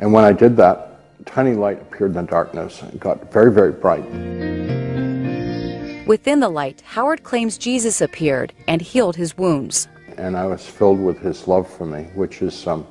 And 0.00 0.12
when 0.12 0.24
I 0.24 0.32
did 0.32 0.56
that, 0.56 0.98
a 1.20 1.22
tiny 1.22 1.52
light 1.52 1.80
appeared 1.80 2.16
in 2.16 2.16
the 2.16 2.22
darkness 2.28 2.82
and 2.82 2.98
got 2.98 3.32
very, 3.32 3.52
very 3.52 3.70
bright. 3.70 4.04
Within 6.04 6.40
the 6.40 6.48
light, 6.48 6.80
Howard 6.80 7.22
claims 7.22 7.58
Jesus 7.58 8.00
appeared 8.00 8.52
and 8.66 8.82
healed 8.82 9.14
his 9.14 9.38
wounds. 9.38 9.86
And 10.18 10.36
I 10.36 10.46
was 10.46 10.66
filled 10.66 10.98
with 10.98 11.20
his 11.20 11.46
love 11.46 11.72
for 11.72 11.86
me, 11.86 12.08
which 12.16 12.42
is 12.42 12.66
um, 12.66 12.84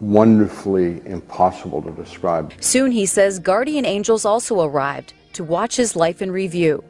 wonderfully 0.00 1.00
impossible 1.06 1.80
to 1.80 1.92
describe. 1.92 2.52
Soon, 2.60 2.92
he 2.92 3.06
says, 3.06 3.38
guardian 3.38 3.86
angels 3.86 4.26
also 4.26 4.60
arrived 4.60 5.14
to 5.32 5.42
watch 5.42 5.76
his 5.76 5.96
life 5.96 6.20
in 6.20 6.30
review. 6.30 6.84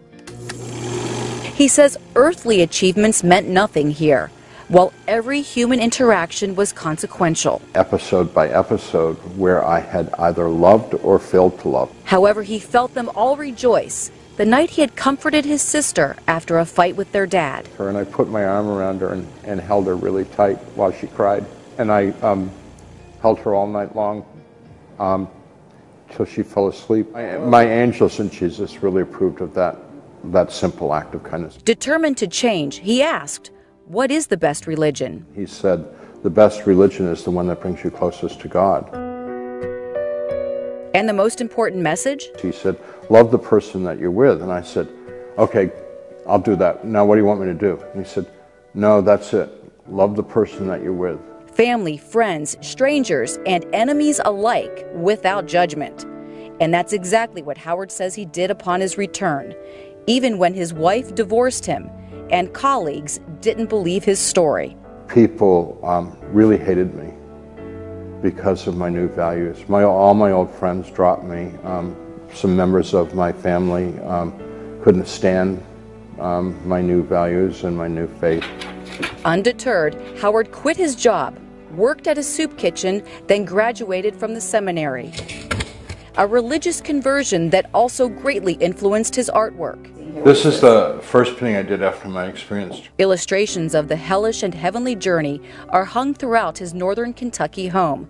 He 1.54 1.68
says 1.68 1.96
earthly 2.16 2.62
achievements 2.62 3.22
meant 3.22 3.48
nothing 3.48 3.90
here, 3.90 4.30
while 4.68 4.92
every 5.06 5.42
human 5.42 5.80
interaction 5.80 6.54
was 6.54 6.72
consequential. 6.72 7.62
Episode 7.74 8.35
by 8.35 8.48
episode, 8.48 9.16
where 9.37 9.64
I 9.64 9.80
had 9.80 10.12
either 10.18 10.48
loved 10.48 10.94
or 10.94 11.18
failed 11.18 11.61
to 11.61 11.68
love. 11.68 11.92
However, 12.04 12.42
he 12.42 12.58
felt 12.58 12.94
them 12.94 13.11
all 13.14 13.37
rejoice 13.37 14.11
the 14.37 14.46
night 14.46 14.70
he 14.70 14.80
had 14.80 14.96
comforted 14.96 15.44
his 15.44 15.61
sister 15.61 16.16
after 16.26 16.58
a 16.58 16.64
fight 16.64 16.96
with 16.96 17.12
their 17.12 17.26
dad. 17.26 17.68
Her 17.76 17.90
and 17.90 17.98
I 17.98 18.04
put 18.04 18.28
my 18.28 18.44
arm 18.44 18.66
around 18.66 19.00
her 19.02 19.12
and, 19.12 19.28
and 19.44 19.61
held 19.61 19.87
her 19.87 19.94
really 19.94 20.24
tight 20.24 20.56
while 20.74 20.90
she 20.90 21.06
cried. 21.06 21.44
And 21.76 21.92
I 21.92 22.11
um, 22.22 22.50
held 23.20 23.38
her 23.40 23.54
all 23.54 23.66
night 23.66 23.94
long 23.94 24.24
um, 24.98 25.28
till 26.11 26.24
she 26.24 26.42
fell 26.42 26.68
asleep. 26.68 27.12
My, 27.12 27.37
my 27.37 27.64
angels 27.64 28.20
and 28.20 28.32
Jesus 28.32 28.82
really 28.82 29.02
approved 29.02 29.42
of 29.42 29.52
that, 29.54 29.76
that 30.24 30.52
simple 30.52 30.94
act 30.94 31.14
of 31.14 31.22
kindness. 31.22 31.56
Determined 31.56 32.16
to 32.18 32.26
change, 32.26 32.78
he 32.78 33.02
asked, 33.02 33.50
What 33.87 34.11
is 34.11 34.26
the 34.28 34.37
best 34.37 34.66
religion? 34.66 35.26
He 35.35 35.46
said, 35.46 35.85
The 36.22 36.30
best 36.30 36.66
religion 36.66 37.06
is 37.06 37.24
the 37.24 37.30
one 37.30 37.46
that 37.48 37.61
brings 37.61 37.82
you 37.82 37.90
closest 37.90 38.40
to 38.40 38.48
God. 38.48 38.88
And 40.94 41.08
the 41.08 41.14
most 41.14 41.40
important 41.40 41.82
message? 41.82 42.28
He 42.40 42.52
said, 42.52 42.78
Love 43.08 43.30
the 43.30 43.38
person 43.38 43.82
that 43.85 43.98
you're 43.98 44.11
with. 44.11 44.42
And 44.42 44.52
I 44.52 44.62
said, 44.62 44.88
Okay, 45.38 45.72
I'll 46.26 46.38
do 46.38 46.56
that. 46.56 46.85
Now, 46.85 47.04
what 47.04 47.16
do 47.16 47.20
you 47.20 47.26
want 47.26 47.40
me 47.40 47.46
to 47.46 47.54
do? 47.54 47.82
And 47.94 48.04
he 48.04 48.08
said, 48.11 48.30
No, 48.74 49.00
that's 49.00 49.32
it. 49.32 49.50
Love 49.88 50.16
the 50.16 50.22
person 50.22 50.66
that 50.68 50.82
you're 50.82 50.92
with. 50.92 51.18
Family, 51.54 51.98
friends, 51.98 52.56
strangers, 52.61 53.38
and 53.46 53.66
enemies 53.74 54.20
alike 54.24 54.87
without 54.94 55.46
judgment. 55.46 56.06
And 56.61 56.72
that's 56.72 56.92
exactly 56.92 57.42
what 57.42 57.58
Howard 57.58 57.90
says 57.90 58.14
he 58.14 58.24
did 58.24 58.50
upon 58.50 58.80
his 58.80 58.96
return, 58.96 59.54
even 60.06 60.38
when 60.38 60.54
his 60.54 60.72
wife 60.72 61.14
divorced 61.14 61.64
him 61.64 61.90
and 62.30 62.52
colleagues 62.52 63.20
didn't 63.40 63.66
believe 63.66 64.04
his 64.04 64.18
story. 64.18 64.76
People 65.08 65.78
um, 65.84 66.16
really 66.32 66.56
hated 66.56 66.94
me 66.94 67.12
because 68.22 68.66
of 68.66 68.76
my 68.76 68.88
new 68.88 69.08
values. 69.08 69.68
My, 69.68 69.82
all 69.82 70.14
my 70.14 70.30
old 70.30 70.50
friends 70.50 70.90
dropped 70.90 71.24
me. 71.24 71.52
Um, 71.64 71.96
some 72.32 72.56
members 72.56 72.94
of 72.94 73.14
my 73.14 73.32
family 73.32 73.98
um, 74.00 74.32
couldn't 74.82 75.06
stand 75.06 75.62
um, 76.18 76.56
my 76.66 76.80
new 76.80 77.02
values 77.02 77.64
and 77.64 77.76
my 77.76 77.88
new 77.88 78.06
faith. 78.06 78.44
Undeterred, 79.24 79.94
Howard 80.20 80.52
quit 80.52 80.76
his 80.76 80.94
job, 80.94 81.38
worked 81.72 82.06
at 82.06 82.18
a 82.18 82.22
soup 82.22 82.56
kitchen, 82.56 83.02
then 83.26 83.44
graduated 83.44 84.14
from 84.16 84.34
the 84.34 84.40
seminary. 84.40 85.12
A 86.18 86.27
religious 86.27 86.83
conversion 86.83 87.48
that 87.51 87.70
also 87.72 88.07
greatly 88.07 88.53
influenced 88.55 89.14
his 89.14 89.31
artwork. 89.35 89.88
This 90.25 90.44
is 90.44 90.61
the 90.61 91.01
first 91.03 91.38
painting 91.38 91.57
I 91.57 91.62
did 91.62 91.83
after 91.83 92.07
my 92.07 92.27
experience. 92.27 92.83
Illustrations 92.98 93.75
of 93.75 93.88
the 93.88 93.96
hellish 93.96 94.42
and 94.42 94.53
heavenly 94.53 94.94
journey 94.94 95.40
are 95.70 95.87
hung 95.87 96.12
throughout 96.12 96.59
his 96.59 96.75
northern 96.75 97.14
Kentucky 97.14 97.68
home, 97.68 98.09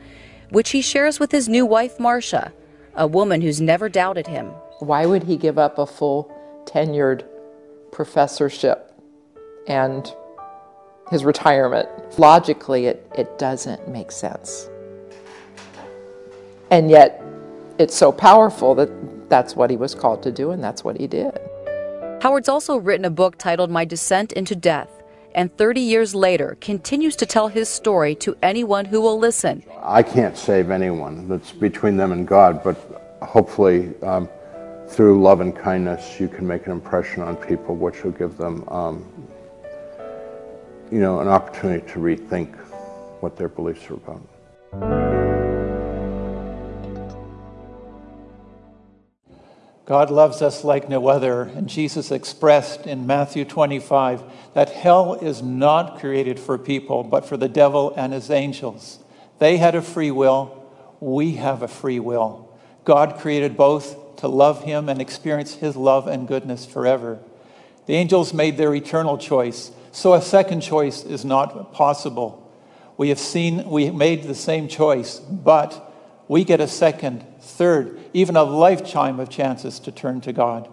which 0.51 0.71
he 0.71 0.83
shares 0.83 1.21
with 1.21 1.31
his 1.31 1.49
new 1.49 1.65
wife, 1.65 2.01
Marcia, 2.01 2.53
a 2.97 3.07
woman 3.07 3.41
who's 3.41 3.61
never 3.61 3.89
doubted 3.89 4.27
him. 4.27 4.47
Why 4.81 5.07
would 5.07 5.23
he 5.23 5.37
give 5.37 5.57
up 5.57 5.79
a 5.79 5.87
full 5.87 6.35
tenured 6.65 7.25
professorship 7.93 8.93
and 9.69 10.13
his 11.09 11.25
retirement? 11.25 11.89
Logically, 12.19 12.87
it, 12.87 13.09
it 13.17 13.39
doesn't 13.39 13.87
make 13.87 14.11
sense. 14.11 14.69
And 16.73 16.91
yet, 16.91 17.23
it's 17.79 17.95
so 17.95 18.13
powerful 18.13 18.75
that 18.75 18.91
that's 19.29 19.57
what 19.57 19.71
he 19.71 19.77
was 19.77 19.95
called 19.95 20.23
to 20.23 20.31
do, 20.31 20.51
and 20.51 20.63
that's 20.63 20.85
what 20.85 20.99
he 20.99 21.07
did. 21.07 21.39
Howard's 22.21 22.49
also 22.49 22.77
written 22.77 23.05
a 23.05 23.11
book 23.11 23.37
titled 23.39 23.71
My 23.71 23.85
Descent 23.85 24.33
into 24.33 24.55
Death, 24.55 24.91
and 25.35 25.57
30 25.57 25.81
years 25.81 26.15
later 26.15 26.57
continues 26.61 27.17
to 27.17 27.27
tell 27.27 27.49
his 27.49 27.69
story 27.69 28.15
to 28.17 28.37
anyone 28.43 28.85
who 28.85 29.01
will 29.01 29.19
listen. 29.19 29.65
I 29.83 30.03
can't 30.03 30.37
save 30.37 30.71
anyone. 30.71 31.29
That's 31.29 31.53
between 31.53 31.97
them 31.97 32.13
and 32.13 32.29
God, 32.29 32.63
but 32.63 32.77
hopefully, 33.23 33.93
um, 34.03 34.29
through 34.87 35.23
love 35.23 35.41
and 35.41 35.57
kindness, 35.57 36.21
you 36.21 36.29
can 36.29 36.47
make 36.47 36.67
an 36.67 36.73
impression 36.73 37.23
on 37.23 37.37
people, 37.37 37.75
which 37.75 38.05
will 38.05 38.13
give 38.13 38.37
them, 38.37 38.69
um, 38.69 39.29
you 40.91 41.01
know, 41.01 41.21
an 41.21 41.29
opportunity 41.29 41.85
to 41.93 41.99
rethink 41.99 42.55
what 43.21 43.37
their 43.37 43.49
beliefs 43.49 43.91
are 43.91 43.95
about. 43.95 45.32
God 49.93 50.11
loves 50.11 50.41
us 50.41 50.65
like 50.65 50.89
no 50.89 51.07
other, 51.09 51.43
and 51.43 51.69
Jesus 51.69 52.11
expressed 52.11 52.87
in 52.87 53.07
Matthew 53.07 53.45
25 53.45 54.23
that 54.55 54.71
hell 54.71 55.13
is 55.13 55.43
not 55.43 56.01
created 56.01 56.41
for 56.41 56.57
people, 56.57 57.05
but 57.05 57.27
for 57.27 57.37
the 57.37 57.47
devil 57.47 57.93
and 57.95 58.11
his 58.15 58.31
angels. 58.31 59.01
They 59.39 59.59
had 59.59 59.75
a 59.75 59.83
free 59.83 60.11
will, 60.11 60.67
we 60.99 61.33
have 61.33 61.61
a 61.61 61.69
free 61.69 62.01
will. 62.01 62.49
God 62.87 63.19
created 63.19 63.55
both 63.55 64.17
to 64.17 64.29
love 64.29 64.65
him 64.65 64.89
and 64.89 64.99
experience 64.99 65.57
his 65.57 65.77
love 65.77 66.07
and 66.07 66.27
goodness 66.27 66.65
forever. 66.65 67.19
The 67.85 67.97
angels 67.97 68.33
made 68.33 68.57
their 68.57 68.75
eternal 68.75 69.19
choice, 69.19 69.73
so 69.91 70.15
a 70.15 70.23
second 70.23 70.63
choice 70.63 71.05
is 71.05 71.23
not 71.23 71.75
possible. 71.75 72.51
We 72.97 73.11
have 73.11 73.19
seen, 73.19 73.69
we 73.69 73.91
made 73.91 74.23
the 74.23 74.35
same 74.35 74.69
choice, 74.69 75.19
but 75.19 75.93
we 76.29 76.45
get 76.45 76.63
a 76.63 76.67
second, 76.67 77.27
third, 77.43 77.99
even 78.13 78.37
a 78.37 78.45
lifetime 78.45 79.21
of 79.21 79.29
chances 79.29 79.79
to 79.81 79.93
turn 79.93 80.21
to 80.23 80.33
God. 80.33 80.69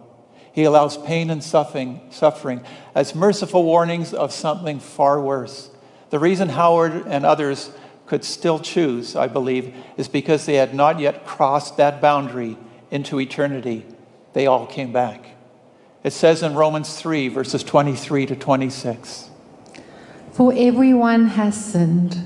He 0.52 0.64
allows 0.64 0.98
pain 0.98 1.30
and 1.30 1.44
suffering, 1.44 2.02
suffering 2.10 2.62
as 2.96 3.16
merciful 3.16 3.64
warnings 3.64 4.14
of 4.14 4.32
something 4.32 4.80
far 4.80 5.22
worse. 5.22 5.70
The 6.10 6.20
reason 6.20 6.50
Howard 6.50 7.06
and 7.08 7.26
others 7.26 7.72
could 8.06 8.24
still 8.24 8.60
choose, 8.60 9.16
I 9.16 9.28
believe, 9.28 9.76
is 9.98 10.08
because 10.08 10.46
they 10.46 10.56
had 10.56 10.74
not 10.74 11.00
yet 11.00 11.26
crossed 11.26 11.78
that 11.78 12.02
boundary 12.02 12.58
into 12.90 13.20
eternity. 13.20 13.86
They 14.34 14.48
all 14.48 14.66
came 14.66 14.92
back. 14.92 15.26
It 16.04 16.14
says 16.14 16.42
in 16.42 16.56
Romans 16.56 16.96
3, 16.96 17.28
verses 17.28 17.64
23 17.64 18.26
to 18.28 18.36
26 18.36 19.30
For 20.32 20.54
everyone 20.56 21.28
has 21.28 21.72
sinned. 21.72 22.18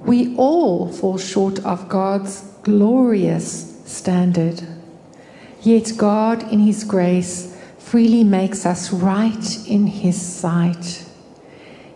We 0.00 0.36
all 0.36 0.92
fall 0.92 1.18
short 1.18 1.64
of 1.64 1.88
God's 1.88 2.55
glorious 2.66 3.80
standard. 3.86 4.60
Yet 5.62 5.92
God, 5.96 6.42
in 6.52 6.58
His 6.58 6.82
grace, 6.82 7.56
freely 7.78 8.24
makes 8.24 8.66
us 8.66 8.92
right 8.92 9.68
in 9.68 9.86
His 9.86 10.20
sight. 10.20 11.06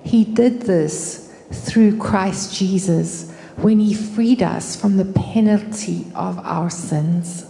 He 0.05 0.25
did 0.25 0.63
this 0.63 1.35
through 1.51 1.99
Christ 1.99 2.55
Jesus 2.55 3.33
when 3.57 3.81
He 3.81 3.95
freed 3.95 4.45
us 4.45 4.77
from 4.81 4.97
the 4.97 5.13
penalty 5.13 6.07
of 6.15 6.39
our 6.39 6.71
sins. 6.71 7.47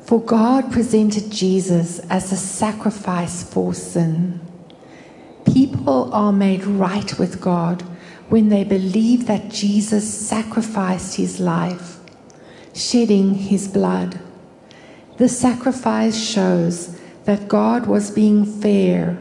For 0.00 0.18
God 0.18 0.72
presented 0.72 1.30
Jesus 1.30 1.98
as 2.08 2.32
a 2.32 2.36
sacrifice 2.36 3.44
for 3.44 3.74
sin. 3.74 4.40
People 5.44 6.10
are 6.14 6.32
made 6.32 6.64
right 6.64 7.18
with 7.18 7.38
God 7.38 7.82
when 8.30 8.48
they 8.48 8.64
believe 8.64 9.26
that 9.26 9.50
Jesus 9.50 10.08
sacrificed 10.08 11.16
his 11.16 11.38
life, 11.38 11.99
shedding 12.74 13.34
his 13.34 13.68
blood. 13.68 14.20
The 15.18 15.28
sacrifice 15.28 16.18
shows 16.18 16.98
that 17.24 17.48
God 17.48 17.86
was 17.86 18.10
being 18.10 18.44
fair 18.44 19.14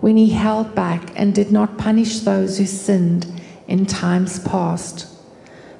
when 0.00 0.16
he 0.16 0.30
held 0.30 0.74
back 0.74 1.12
and 1.16 1.34
did 1.34 1.50
not 1.50 1.78
punish 1.78 2.20
those 2.20 2.58
who 2.58 2.66
sinned 2.66 3.26
in 3.66 3.86
times 3.86 4.38
past. 4.38 5.06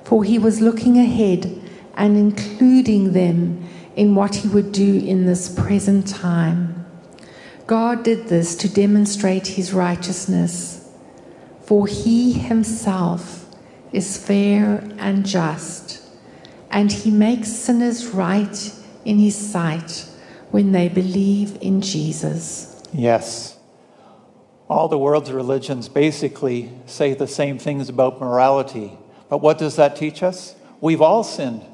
For 0.04 0.24
he 0.24 0.38
was 0.38 0.60
looking 0.60 0.98
ahead 0.98 1.60
and 1.94 2.16
including 2.16 3.12
them 3.12 3.68
in 3.96 4.14
what 4.14 4.36
he 4.36 4.48
would 4.48 4.72
do 4.72 4.98
in 4.98 5.26
this 5.26 5.48
present 5.48 6.06
time. 6.06 6.86
God 7.66 8.02
did 8.02 8.28
this 8.28 8.56
to 8.56 8.68
demonstrate 8.68 9.46
his 9.46 9.72
righteousness 9.72 10.80
for 11.70 11.86
he 11.86 12.32
himself 12.32 13.46
is 13.92 14.18
fair 14.18 14.82
and 14.98 15.24
just, 15.24 15.99
and 16.70 16.90
he 16.90 17.10
makes 17.10 17.48
sinners 17.48 18.08
right 18.08 18.72
in 19.04 19.18
his 19.18 19.36
sight 19.36 20.06
when 20.50 20.72
they 20.72 20.88
believe 20.88 21.58
in 21.60 21.80
Jesus. 21.80 22.82
Yes. 22.92 23.58
All 24.68 24.88
the 24.88 24.98
world's 24.98 25.32
religions 25.32 25.88
basically 25.88 26.70
say 26.86 27.14
the 27.14 27.26
same 27.26 27.58
things 27.58 27.88
about 27.88 28.20
morality. 28.20 28.96
But 29.28 29.38
what 29.38 29.58
does 29.58 29.76
that 29.76 29.96
teach 29.96 30.22
us? 30.22 30.54
We've 30.80 31.02
all 31.02 31.24
sinned. 31.24 31.64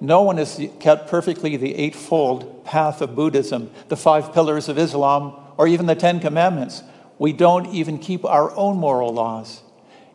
No 0.00 0.22
one 0.22 0.36
has 0.36 0.60
kept 0.80 1.08
perfectly 1.08 1.56
the 1.56 1.74
eightfold 1.76 2.64
path 2.64 3.00
of 3.00 3.14
Buddhism, 3.14 3.70
the 3.88 3.96
five 3.96 4.34
pillars 4.34 4.68
of 4.68 4.76
Islam, 4.76 5.34
or 5.56 5.66
even 5.68 5.86
the 5.86 5.94
Ten 5.94 6.20
Commandments. 6.20 6.82
We 7.18 7.32
don't 7.32 7.66
even 7.68 7.98
keep 7.98 8.24
our 8.24 8.54
own 8.56 8.76
moral 8.76 9.14
laws. 9.14 9.62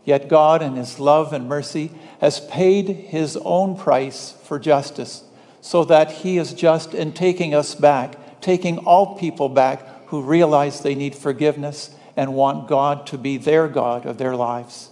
Yet 0.07 0.29
God, 0.29 0.61
in 0.61 0.77
His 0.77 1.01
love 1.01 1.33
and 1.33 1.49
mercy, 1.49 1.91
has 2.21 2.39
paid 2.39 2.87
His 2.87 3.35
own 3.43 3.75
price 3.77 4.33
for 4.41 4.57
justice, 4.57 5.25
so 5.59 5.83
that 5.83 6.09
He 6.09 6.37
is 6.37 6.53
just 6.53 6.93
in 6.93 7.11
taking 7.11 7.53
us 7.53 7.75
back, 7.75 8.39
taking 8.39 8.77
all 8.77 9.17
people 9.17 9.49
back 9.49 10.07
who 10.07 10.21
realize 10.21 10.79
they 10.79 10.95
need 10.95 11.13
forgiveness 11.13 11.93
and 12.15 12.33
want 12.33 12.69
God 12.69 13.05
to 13.07 13.17
be 13.17 13.35
their 13.35 13.67
God 13.67 14.05
of 14.05 14.17
their 14.17 14.33
lives. 14.33 14.91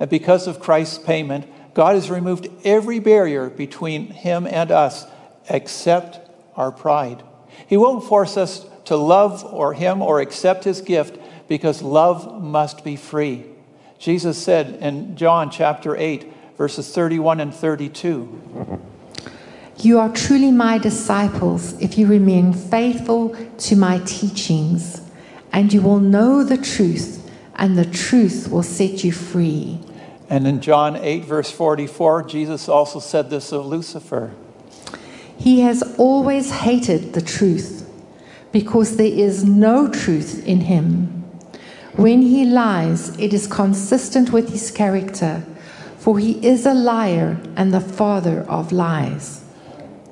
And 0.00 0.08
because 0.08 0.46
of 0.46 0.60
Christ's 0.60 0.96
payment, 0.96 1.46
God 1.74 1.94
has 1.94 2.08
removed 2.08 2.48
every 2.64 3.00
barrier 3.00 3.50
between 3.50 4.06
Him 4.06 4.46
and 4.46 4.70
us 4.70 5.04
except 5.46 6.26
our 6.56 6.72
pride. 6.72 7.22
He 7.66 7.76
won't 7.76 8.04
force 8.04 8.38
us 8.38 8.64
to 8.86 8.96
love 8.96 9.44
or 9.44 9.74
Him 9.74 10.00
or 10.00 10.22
accept 10.22 10.64
His 10.64 10.80
gift 10.80 11.18
because 11.48 11.82
love 11.82 12.42
must 12.42 12.82
be 12.82 12.96
free. 12.96 13.44
Jesus 14.04 14.36
said 14.36 14.82
in 14.82 15.16
John 15.16 15.50
chapter 15.50 15.96
8, 15.96 16.30
verses 16.58 16.94
31 16.94 17.40
and 17.40 17.54
32. 17.54 18.78
You 19.78 19.98
are 19.98 20.12
truly 20.12 20.50
my 20.50 20.76
disciples 20.76 21.72
if 21.80 21.96
you 21.96 22.06
remain 22.06 22.52
faithful 22.52 23.34
to 23.56 23.76
my 23.76 24.00
teachings, 24.04 25.00
and 25.54 25.72
you 25.72 25.80
will 25.80 26.00
know 26.00 26.44
the 26.44 26.58
truth, 26.58 27.26
and 27.54 27.78
the 27.78 27.86
truth 27.86 28.50
will 28.50 28.62
set 28.62 29.04
you 29.04 29.10
free. 29.10 29.80
And 30.28 30.46
in 30.46 30.60
John 30.60 30.96
8, 30.96 31.24
verse 31.24 31.50
44, 31.50 32.24
Jesus 32.24 32.68
also 32.68 33.00
said 33.00 33.30
this 33.30 33.52
of 33.52 33.64
Lucifer 33.64 34.34
He 35.38 35.60
has 35.60 35.82
always 35.96 36.50
hated 36.50 37.14
the 37.14 37.22
truth 37.22 37.90
because 38.52 38.98
there 38.98 39.06
is 39.06 39.44
no 39.44 39.88
truth 39.88 40.46
in 40.46 40.60
him. 40.60 41.23
When 41.96 42.22
he 42.22 42.44
lies, 42.44 43.16
it 43.20 43.32
is 43.32 43.46
consistent 43.46 44.32
with 44.32 44.50
his 44.50 44.72
character, 44.72 45.44
for 45.96 46.18
he 46.18 46.44
is 46.44 46.66
a 46.66 46.74
liar 46.74 47.38
and 47.54 47.72
the 47.72 47.80
father 47.80 48.40
of 48.48 48.72
lies. 48.72 49.44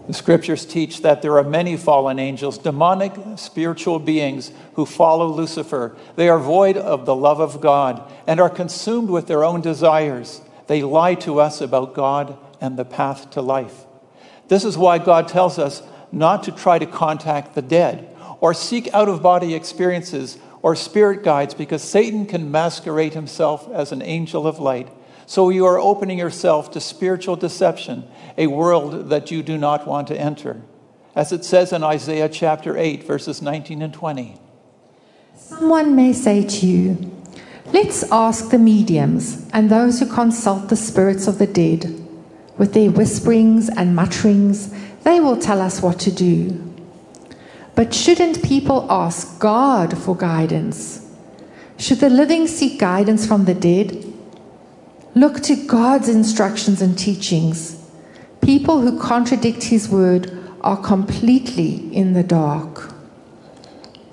The 0.06 0.12
scriptures 0.12 0.64
teach 0.64 1.02
that 1.02 1.22
there 1.22 1.36
are 1.38 1.44
many 1.44 1.76
fallen 1.76 2.20
angels, 2.20 2.56
demonic 2.58 3.14
spiritual 3.34 3.98
beings 3.98 4.52
who 4.74 4.86
follow 4.86 5.26
Lucifer. 5.26 5.96
They 6.14 6.28
are 6.28 6.38
void 6.38 6.76
of 6.76 7.04
the 7.04 7.16
love 7.16 7.40
of 7.40 7.60
God 7.60 8.08
and 8.28 8.38
are 8.38 8.50
consumed 8.50 9.10
with 9.10 9.26
their 9.26 9.42
own 9.42 9.60
desires. 9.60 10.40
They 10.68 10.82
lie 10.82 11.16
to 11.16 11.40
us 11.40 11.60
about 11.60 11.94
God 11.94 12.38
and 12.60 12.76
the 12.76 12.84
path 12.84 13.30
to 13.30 13.42
life. 13.42 13.86
This 14.46 14.64
is 14.64 14.78
why 14.78 14.98
God 14.98 15.26
tells 15.26 15.58
us 15.58 15.82
not 16.12 16.44
to 16.44 16.52
try 16.52 16.78
to 16.78 16.86
contact 16.86 17.56
the 17.56 17.62
dead 17.62 18.08
or 18.40 18.54
seek 18.54 18.92
out 18.94 19.08
of 19.08 19.22
body 19.22 19.54
experiences 19.54 20.38
or 20.62 20.76
spirit 20.76 21.22
guides 21.22 21.54
because 21.54 21.82
Satan 21.82 22.24
can 22.24 22.50
masquerade 22.50 23.14
himself 23.14 23.68
as 23.72 23.92
an 23.92 24.00
angel 24.00 24.46
of 24.46 24.58
light. 24.58 24.88
So 25.26 25.50
you 25.50 25.66
are 25.66 25.78
opening 25.78 26.18
yourself 26.18 26.70
to 26.72 26.80
spiritual 26.80 27.36
deception, 27.36 28.04
a 28.38 28.46
world 28.46 29.10
that 29.10 29.30
you 29.30 29.42
do 29.42 29.58
not 29.58 29.86
want 29.86 30.08
to 30.08 30.18
enter. 30.18 30.62
As 31.14 31.32
it 31.32 31.44
says 31.44 31.72
in 31.72 31.82
Isaiah 31.82 32.28
chapter 32.28 32.76
8, 32.76 33.04
verses 33.04 33.42
19 33.42 33.82
and 33.82 33.92
20. 33.92 34.36
Someone 35.36 35.94
may 35.96 36.12
say 36.12 36.46
to 36.46 36.66
you, 36.66 37.12
Let's 37.66 38.10
ask 38.10 38.50
the 38.50 38.58
mediums 38.58 39.48
and 39.52 39.70
those 39.70 40.00
who 40.00 40.06
consult 40.06 40.68
the 40.68 40.76
spirits 40.76 41.26
of 41.26 41.38
the 41.38 41.46
dead. 41.46 41.98
With 42.58 42.74
their 42.74 42.90
whisperings 42.90 43.70
and 43.70 43.96
mutterings, 43.96 44.72
they 45.04 45.20
will 45.20 45.38
tell 45.38 45.60
us 45.60 45.80
what 45.80 45.98
to 46.00 46.12
do. 46.12 46.71
But 47.74 47.94
shouldn't 47.94 48.42
people 48.42 48.86
ask 48.90 49.38
God 49.38 49.96
for 49.96 50.16
guidance? 50.16 51.08
Should 51.78 52.00
the 52.00 52.10
living 52.10 52.46
seek 52.46 52.78
guidance 52.78 53.26
from 53.26 53.46
the 53.46 53.54
dead? 53.54 54.04
Look 55.14 55.42
to 55.42 55.56
God's 55.56 56.08
instructions 56.08 56.80
and 56.80 56.98
teachings. 56.98 57.82
People 58.40 58.80
who 58.80 58.98
contradict 58.98 59.64
His 59.64 59.88
word 59.88 60.38
are 60.60 60.76
completely 60.76 61.94
in 61.94 62.12
the 62.12 62.22
dark. 62.22 62.92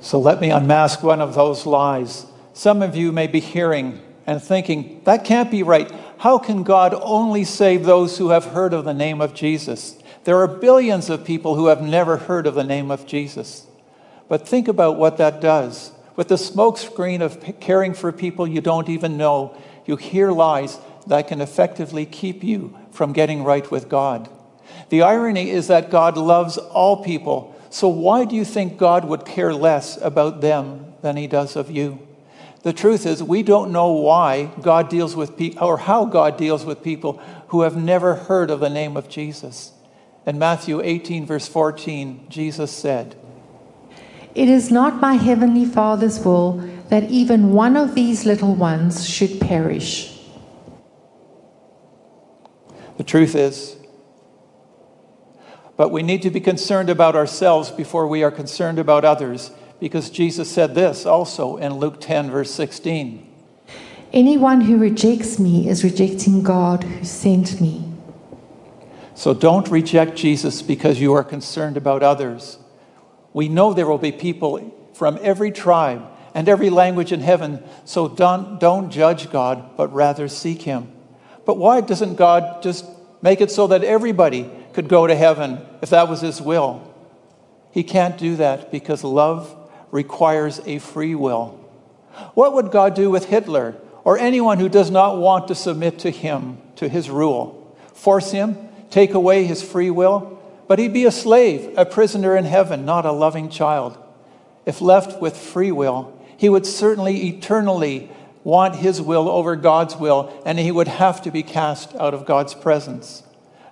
So 0.02 0.20
let 0.20 0.40
me 0.40 0.50
unmask 0.50 1.04
one 1.04 1.22
of 1.22 1.36
those 1.36 1.66
lies. 1.66 2.26
Some 2.54 2.82
of 2.82 2.96
you 2.96 3.12
may 3.12 3.28
be 3.28 3.40
hearing 3.40 4.00
and 4.26 4.42
thinking, 4.42 5.02
that 5.04 5.26
can't 5.26 5.52
be 5.52 5.64
right. 5.64 5.92
How 6.20 6.38
can 6.38 6.64
God 6.64 6.94
only 7.02 7.44
save 7.44 7.84
those 7.84 8.18
who 8.18 8.30
have 8.30 8.46
heard 8.46 8.74
of 8.74 8.86
the 8.86 8.94
name 8.94 9.22
of 9.22 9.34
Jesus? 9.34 9.99
There 10.30 10.38
are 10.38 10.48
billions 10.48 11.10
of 11.10 11.26
people 11.26 11.56
who 11.56 11.70
have 11.70 11.82
never 11.82 12.18
heard 12.18 12.46
of 12.46 12.54
the 12.54 12.64
name 12.64 12.92
of 12.92 13.08
Jesus. 13.08 13.66
But 14.28 14.48
think 14.48 14.68
about 14.68 14.96
what 14.96 15.18
that 15.18 15.42
does. 15.42 15.92
With 16.16 16.28
the 16.28 16.36
smokescreen 16.36 17.22
of 17.22 17.60
caring 17.60 17.96
for 17.96 18.12
people 18.12 18.48
you 18.48 18.62
don't 18.62 18.90
even 18.90 19.18
know, 19.18 19.58
you 19.88 19.96
hear 19.96 20.32
lies 20.32 20.78
that 21.08 21.28
can 21.30 21.42
effectively 21.42 22.06
keep 22.06 22.44
you 22.44 22.78
from 22.92 23.12
getting 23.12 23.44
right 23.44 23.72
with 23.72 23.90
God. 23.90 24.30
The 24.90 25.02
irony 25.02 25.50
is 25.50 25.66
that 25.66 25.90
God 25.90 26.16
loves 26.16 26.60
all 26.60 27.04
people, 27.04 27.60
so 27.72 27.88
why 27.88 28.26
do 28.26 28.36
you 28.36 28.46
think 28.46 28.78
God 28.78 29.06
would 29.06 29.26
care 29.26 29.52
less 29.52 29.98
about 30.00 30.42
them 30.42 30.94
than 31.02 31.18
he 31.18 31.26
does 31.26 31.56
of 31.56 31.72
you? 31.72 32.08
The 32.62 32.72
truth 32.72 33.08
is, 33.08 33.24
we 33.24 33.42
don't 33.42 33.72
know 33.72 33.94
why 33.94 34.52
God 34.62 34.90
deals 34.90 35.16
with 35.16 35.36
people, 35.36 35.68
or 35.68 35.80
how 35.80 36.06
God 36.06 36.38
deals 36.38 36.66
with 36.66 36.84
people 36.84 37.20
who 37.48 37.62
have 37.62 37.76
never 37.76 38.14
heard 38.14 38.52
of 38.52 38.60
the 38.60 38.70
name 38.70 38.96
of 38.96 39.10
Jesus. 39.10 39.72
In 40.30 40.38
Matthew 40.38 40.80
18, 40.80 41.26
verse 41.26 41.48
14, 41.48 42.28
Jesus 42.30 42.72
said, 42.72 43.16
It 44.36 44.48
is 44.48 44.70
not 44.70 45.02
my 45.02 45.16
heavenly 45.16 45.66
Father's 45.66 46.24
will 46.24 46.70
that 46.90 47.10
even 47.10 47.52
one 47.52 47.76
of 47.76 47.96
these 47.96 48.28
little 48.28 48.54
ones 48.54 49.10
should 49.10 49.42
perish. 49.42 50.20
The 52.98 53.04
truth 53.04 53.34
is, 53.34 53.76
but 55.76 55.90
we 55.90 56.04
need 56.04 56.22
to 56.22 56.30
be 56.30 56.42
concerned 56.42 56.92
about 56.92 57.16
ourselves 57.16 57.72
before 57.72 58.06
we 58.06 58.22
are 58.22 58.30
concerned 58.30 58.78
about 58.78 59.04
others, 59.04 59.50
because 59.80 60.12
Jesus 60.12 60.48
said 60.48 60.76
this 60.76 61.08
also 61.08 61.58
in 61.58 61.78
Luke 61.78 62.00
10, 62.00 62.30
verse 62.30 62.52
16. 62.52 63.28
Anyone 64.14 64.62
who 64.62 64.78
rejects 64.78 65.40
me 65.40 65.68
is 65.68 65.84
rejecting 65.84 66.44
God 66.44 66.84
who 66.84 67.04
sent 67.04 67.60
me. 67.60 67.89
So 69.20 69.34
don't 69.34 69.68
reject 69.68 70.16
Jesus 70.16 70.62
because 70.62 71.02
you 71.02 71.12
are 71.12 71.26
concerned 71.26 71.76
about 71.76 72.04
others. 72.04 72.58
We 73.34 73.50
know 73.50 73.74
there 73.74 73.86
will 73.86 73.98
be 73.98 74.14
people 74.14 74.74
from 74.94 75.20
every 75.22 75.52
tribe 75.52 76.04
and 76.34 76.48
every 76.48 76.70
language 76.70 77.12
in 77.12 77.20
heaven, 77.20 77.62
so 77.84 78.08
don't, 78.08 78.62
don't 78.62 78.90
judge 78.90 79.30
God, 79.30 79.76
but 79.76 79.92
rather 79.92 80.30
seek 80.30 80.62
Him. 80.62 80.94
But 81.46 81.58
why 81.58 81.82
doesn't 81.82 82.16
God 82.16 82.64
just 82.64 82.86
make 83.22 83.42
it 83.42 83.52
so 83.52 83.68
that 83.68 83.84
everybody 83.84 84.50
could 84.72 84.88
go 84.88 85.06
to 85.06 85.16
heaven 85.16 85.66
if 85.82 85.90
that 85.90 86.08
was 86.08 86.22
His 86.22 86.42
will? 86.42 86.90
He 87.72 87.84
can't 87.84 88.18
do 88.18 88.38
that 88.38 88.72
because 88.72 89.04
love 89.04 89.54
requires 89.92 90.62
a 90.66 90.80
free 90.80 91.14
will. 91.14 91.60
What 92.36 92.54
would 92.54 92.72
God 92.72 92.94
do 92.94 93.10
with 93.10 93.26
Hitler 93.26 93.76
or 94.06 94.18
anyone 94.18 94.60
who 94.60 94.70
does 94.70 94.90
not 94.90 95.18
want 95.18 95.50
to 95.50 95.56
submit 95.56 96.00
to 96.00 96.10
Him, 96.10 96.62
to 96.78 96.88
His 96.88 97.10
rule? 97.10 97.60
Force 97.94 98.32
him? 98.32 98.69
Take 98.90 99.14
away 99.14 99.44
his 99.46 99.62
free 99.62 99.90
will? 99.90 100.40
But 100.68 100.80
he'd 100.80 100.94
be 100.94 101.06
a 101.06 101.12
slave, 101.12 101.74
a 101.78 101.86
prisoner 101.86 102.36
in 102.38 102.46
heaven, 102.46 102.86
not 102.86 103.06
a 103.06 103.12
loving 103.12 103.50
child. 103.50 103.98
If 104.66 104.82
left 104.82 105.22
with 105.22 105.36
free 105.36 105.72
will, 105.72 106.16
he 106.38 106.48
would 106.48 106.66
certainly 106.66 107.28
eternally 107.28 108.10
want 108.44 108.76
his 108.76 109.02
will 109.02 109.28
over 109.28 109.56
God's 109.56 109.96
will, 109.96 110.32
and 110.46 110.60
he 110.60 110.72
would 110.72 110.88
have 110.88 111.22
to 111.24 111.32
be 111.32 111.44
cast 111.44 111.96
out 111.96 112.14
of 112.14 112.26
God's 112.26 112.54
presence. 112.54 113.24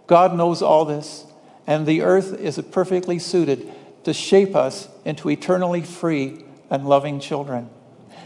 God 0.07 0.35
knows 0.35 0.61
all 0.61 0.85
this, 0.85 1.25
and 1.65 1.85
the 1.85 2.01
earth 2.01 2.33
is 2.39 2.59
perfectly 2.71 3.19
suited 3.19 3.71
to 4.03 4.13
shape 4.13 4.55
us 4.55 4.87
into 5.05 5.29
eternally 5.29 5.81
free 5.81 6.43
and 6.69 6.87
loving 6.87 7.19
children. 7.19 7.69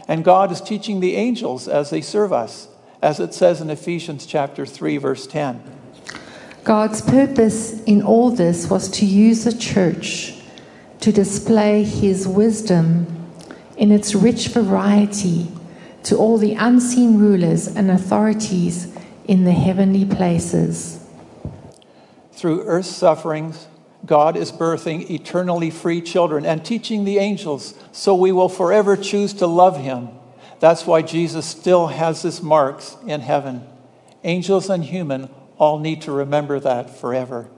And 0.08 0.24
God 0.24 0.50
is 0.50 0.60
teaching 0.60 1.00
the 1.00 1.16
angels 1.16 1.68
as 1.68 1.90
they 1.90 2.00
serve 2.00 2.32
us, 2.32 2.68
as 3.00 3.20
it 3.20 3.34
says 3.34 3.60
in 3.60 3.70
Ephesians 3.70 4.26
chapter 4.26 4.64
3 4.64 4.96
verse 4.96 5.26
10. 5.26 5.81
God's 6.64 7.00
purpose 7.00 7.82
in 7.84 8.02
all 8.02 8.30
this 8.30 8.70
was 8.70 8.88
to 8.90 9.06
use 9.06 9.44
the 9.44 9.52
church 9.52 10.34
to 11.00 11.10
display 11.10 11.82
his 11.82 12.28
wisdom 12.28 13.28
in 13.76 13.90
its 13.90 14.14
rich 14.14 14.48
variety 14.48 15.48
to 16.04 16.16
all 16.16 16.38
the 16.38 16.54
unseen 16.54 17.18
rulers 17.18 17.66
and 17.66 17.90
authorities 17.90 18.96
in 19.26 19.42
the 19.42 19.52
heavenly 19.52 20.04
places. 20.04 21.04
Through 22.32 22.62
earth's 22.62 22.88
sufferings, 22.88 23.66
God 24.06 24.36
is 24.36 24.52
birthing 24.52 25.10
eternally 25.10 25.70
free 25.70 26.00
children 26.00 26.46
and 26.46 26.64
teaching 26.64 27.04
the 27.04 27.18
angels 27.18 27.74
so 27.90 28.14
we 28.14 28.30
will 28.30 28.48
forever 28.48 28.96
choose 28.96 29.32
to 29.34 29.48
love 29.48 29.78
him. 29.78 30.10
That's 30.60 30.86
why 30.86 31.02
Jesus 31.02 31.44
still 31.44 31.88
has 31.88 32.22
his 32.22 32.40
marks 32.40 32.96
in 33.04 33.20
heaven. 33.20 33.66
Angels 34.22 34.70
and 34.70 34.84
human 34.84 35.28
all 35.58 35.78
need 35.78 36.02
to 36.02 36.12
remember 36.12 36.58
that 36.60 36.90
forever. 36.90 37.48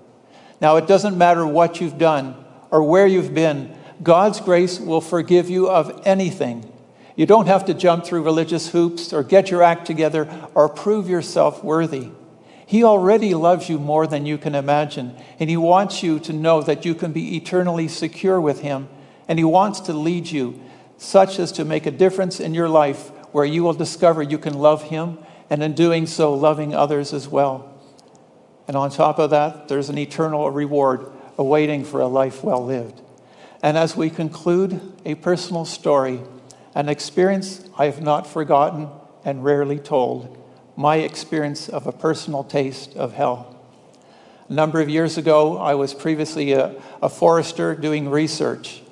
Now, 0.60 0.76
it 0.76 0.86
doesn't 0.86 1.18
matter 1.18 1.46
what 1.46 1.80
you've 1.80 1.98
done 1.98 2.36
or 2.70 2.82
where 2.82 3.06
you've 3.06 3.34
been, 3.34 3.76
God's 4.02 4.40
grace 4.40 4.80
will 4.80 5.00
forgive 5.00 5.48
you 5.48 5.68
of 5.70 6.02
anything. 6.04 6.70
You 7.16 7.26
don't 7.26 7.46
have 7.46 7.66
to 7.66 7.74
jump 7.74 8.04
through 8.04 8.24
religious 8.24 8.70
hoops 8.70 9.12
or 9.12 9.22
get 9.22 9.50
your 9.50 9.62
act 9.62 9.86
together 9.86 10.28
or 10.54 10.68
prove 10.68 11.08
yourself 11.08 11.62
worthy. 11.62 12.10
He 12.66 12.82
already 12.82 13.34
loves 13.34 13.68
you 13.68 13.78
more 13.78 14.06
than 14.06 14.26
you 14.26 14.38
can 14.38 14.54
imagine, 14.54 15.14
and 15.38 15.48
He 15.48 15.56
wants 15.56 16.02
you 16.02 16.18
to 16.20 16.32
know 16.32 16.62
that 16.62 16.84
you 16.84 16.94
can 16.94 17.12
be 17.12 17.36
eternally 17.36 17.88
secure 17.88 18.40
with 18.40 18.62
Him, 18.62 18.88
and 19.28 19.38
He 19.38 19.44
wants 19.44 19.80
to 19.80 19.92
lead 19.92 20.26
you 20.26 20.60
such 20.96 21.38
as 21.38 21.52
to 21.52 21.64
make 21.64 21.86
a 21.86 21.90
difference 21.90 22.40
in 22.40 22.54
your 22.54 22.68
life 22.68 23.10
where 23.32 23.44
you 23.44 23.62
will 23.62 23.74
discover 23.74 24.22
you 24.22 24.38
can 24.38 24.54
love 24.54 24.84
Him, 24.84 25.18
and 25.50 25.62
in 25.62 25.74
doing 25.74 26.06
so, 26.06 26.34
loving 26.34 26.74
others 26.74 27.12
as 27.12 27.28
well. 27.28 27.73
And 28.66 28.76
on 28.76 28.90
top 28.90 29.18
of 29.18 29.30
that, 29.30 29.68
there's 29.68 29.88
an 29.88 29.98
eternal 29.98 30.50
reward 30.50 31.10
awaiting 31.36 31.84
for 31.84 32.00
a 32.00 32.06
life 32.06 32.42
well 32.42 32.64
lived. 32.64 33.00
And 33.62 33.76
as 33.76 33.96
we 33.96 34.10
conclude, 34.10 34.80
a 35.04 35.14
personal 35.14 35.64
story, 35.64 36.20
an 36.74 36.88
experience 36.88 37.64
I 37.78 37.86
have 37.86 38.02
not 38.02 38.26
forgotten 38.26 38.88
and 39.24 39.44
rarely 39.44 39.78
told, 39.78 40.38
my 40.76 40.96
experience 40.96 41.68
of 41.68 41.86
a 41.86 41.92
personal 41.92 42.44
taste 42.44 42.96
of 42.96 43.12
hell. 43.14 43.50
A 44.48 44.52
number 44.52 44.80
of 44.80 44.90
years 44.90 45.16
ago, 45.16 45.56
I 45.56 45.74
was 45.74 45.94
previously 45.94 46.52
a, 46.52 46.74
a 47.00 47.08
forester 47.08 47.74
doing 47.74 48.10
research. 48.10 48.82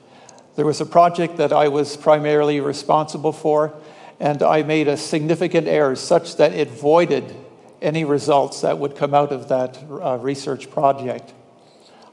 There 0.57 0.65
was 0.65 0.81
a 0.81 0.87
project 0.87 1.37
that 1.37 1.53
I 1.53 1.69
was 1.69 1.97
primarily 1.97 2.61
responsible 2.61 3.33
for, 3.33 3.75
and 4.21 4.43
I 4.43 4.63
made 4.63 4.89
a 4.89 4.97
significant 4.97 5.67
error 5.67 5.97
such 5.97 6.37
that 6.37 6.53
it 6.53 6.71
voided 6.71 7.35
any 7.83 8.05
results 8.05 8.63
that 8.63 8.79
would 8.79 8.97
come 8.97 9.13
out 9.13 9.33
of 9.33 9.49
that 9.49 9.79
uh, 9.91 10.19
research 10.21 10.71
project. 10.71 11.35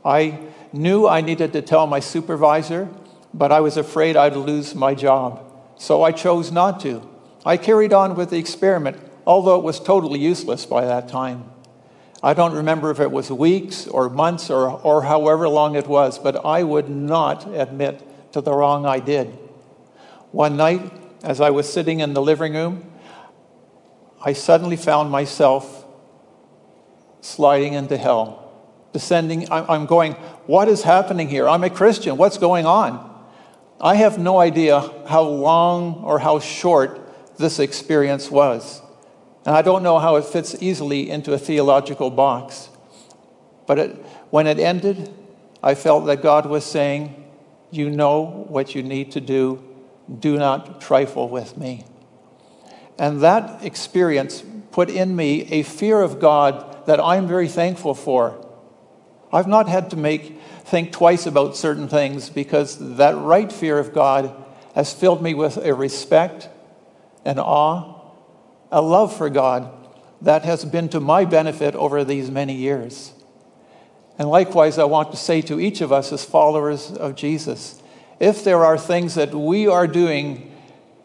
I 0.04 0.40
knew 0.74 1.08
I 1.08 1.22
needed 1.22 1.54
to 1.54 1.62
tell 1.62 1.88
my 1.88 2.00
supervisor, 2.00 2.90
but 3.34 3.52
I 3.52 3.62
was 3.62 3.78
afraid 3.78 4.16
I'd 4.16 4.36
lose 4.36 4.76
my 4.76 4.96
job. 4.96 5.46
So 5.78 6.04
I 6.04 6.12
chose 6.12 6.52
not 6.52 6.80
to. 6.82 7.08
I 7.46 7.58
carried 7.58 7.94
on 7.94 8.16
with 8.16 8.32
the 8.32 8.38
experiment, 8.38 8.98
although 9.26 9.58
it 9.58 9.64
was 9.64 9.80
totally 9.80 10.20
useless 10.20 10.66
by 10.66 10.86
that 10.86 11.08
time. 11.08 11.46
I 12.22 12.34
don't 12.34 12.54
remember 12.54 12.92
if 12.92 13.00
it 13.00 13.12
was 13.12 13.32
weeks 13.32 13.88
or 13.88 14.10
months 14.10 14.50
or, 14.50 14.70
or 14.82 15.04
however 15.04 15.48
long 15.48 15.76
it 15.76 15.88
was, 15.88 16.20
but 16.20 16.46
I 16.46 16.64
would 16.64 16.90
not 16.90 17.48
admit 17.54 18.04
to 18.34 18.42
the 18.42 18.54
wrong 18.54 18.86
I 18.86 19.00
did. 19.00 19.28
One 20.32 20.58
night, 20.58 20.92
as 21.24 21.40
I 21.40 21.50
was 21.50 21.72
sitting 21.72 22.02
in 22.02 22.14
the 22.14 22.22
living 22.22 22.54
room, 22.54 22.89
I 24.22 24.34
suddenly 24.34 24.76
found 24.76 25.12
myself 25.12 25.86
sliding 27.22 27.74
into 27.74 27.98
hell, 27.98 28.52
descending. 28.94 29.52
I'm 29.52 29.86
going, 29.86 30.14
What 30.46 30.68
is 30.68 30.84
happening 30.84 31.30
here? 31.30 31.48
I'm 31.48 31.64
a 31.64 31.70
Christian. 31.70 32.18
What's 32.18 32.38
going 32.38 32.66
on? 32.66 33.06
I 33.82 33.96
have 33.96 34.18
no 34.18 34.40
idea 34.40 34.80
how 35.08 35.24
long 35.24 36.04
or 36.04 36.20
how 36.20 36.40
short 36.40 37.00
this 37.38 37.60
experience 37.60 38.30
was. 38.30 38.82
And 39.46 39.56
I 39.56 39.62
don't 39.62 39.84
know 39.84 40.00
how 40.00 40.18
it 40.18 40.26
fits 40.26 40.56
easily 40.62 41.10
into 41.10 41.34
a 41.34 41.38
theological 41.38 42.10
box. 42.10 42.70
But 43.66 43.80
it, 43.80 43.96
when 44.32 44.48
it 44.48 44.60
ended, 44.60 45.14
I 45.64 45.76
felt 45.76 46.06
that 46.08 46.22
God 46.22 46.46
was 46.46 46.66
saying, 46.66 47.24
You 47.72 47.90
know 47.90 48.46
what 48.50 48.76
you 48.76 48.84
need 48.84 49.14
to 49.14 49.22
do. 49.22 49.64
Do 50.20 50.38
not 50.38 50.82
trifle 50.82 51.30
with 51.30 51.58
me. 51.58 51.86
And 53.00 53.22
that 53.22 53.64
experience 53.64 54.44
put 54.72 54.90
in 54.90 55.16
me 55.16 55.44
a 55.52 55.64
fear 55.64 56.02
of 56.02 56.20
God 56.20 56.86
that 56.86 57.00
I'm 57.00 57.28
very 57.28 57.48
thankful 57.48 57.96
for. 57.96 58.46
I've 59.32 59.48
not 59.48 59.68
had 59.68 59.92
to 59.92 59.98
make 59.98 60.40
think 60.66 60.92
twice 60.92 61.26
about 61.26 61.56
certain 61.56 61.88
things 61.88 62.30
because 62.30 62.98
that 62.98 63.18
right 63.18 63.52
fear 63.52 63.80
of 63.80 63.94
God 63.94 64.36
has 64.76 64.94
filled 64.94 65.22
me 65.22 65.34
with 65.34 65.58
a 65.58 65.74
respect, 65.74 66.50
an 67.26 67.40
awe, 67.40 68.00
a 68.72 68.82
love 68.82 69.16
for 69.16 69.30
God 69.30 69.72
that 70.22 70.44
has 70.44 70.66
been 70.66 70.90
to 70.90 71.00
my 71.00 71.26
benefit 71.26 71.76
over 71.76 72.04
these 72.04 72.30
many 72.30 72.54
years. 72.54 73.14
And 74.18 74.30
likewise, 74.30 74.78
I 74.78 74.84
want 74.84 75.12
to 75.12 75.18
say 75.18 75.42
to 75.44 75.60
each 75.60 75.82
of 75.82 75.94
us 75.94 76.12
as 76.12 76.26
followers 76.26 76.92
of 76.92 77.16
Jesus 77.16 77.82
if 78.20 78.44
there 78.44 78.66
are 78.66 78.78
things 78.78 79.16
that 79.16 79.34
we 79.34 79.68
are 79.68 79.88
doing 79.88 80.49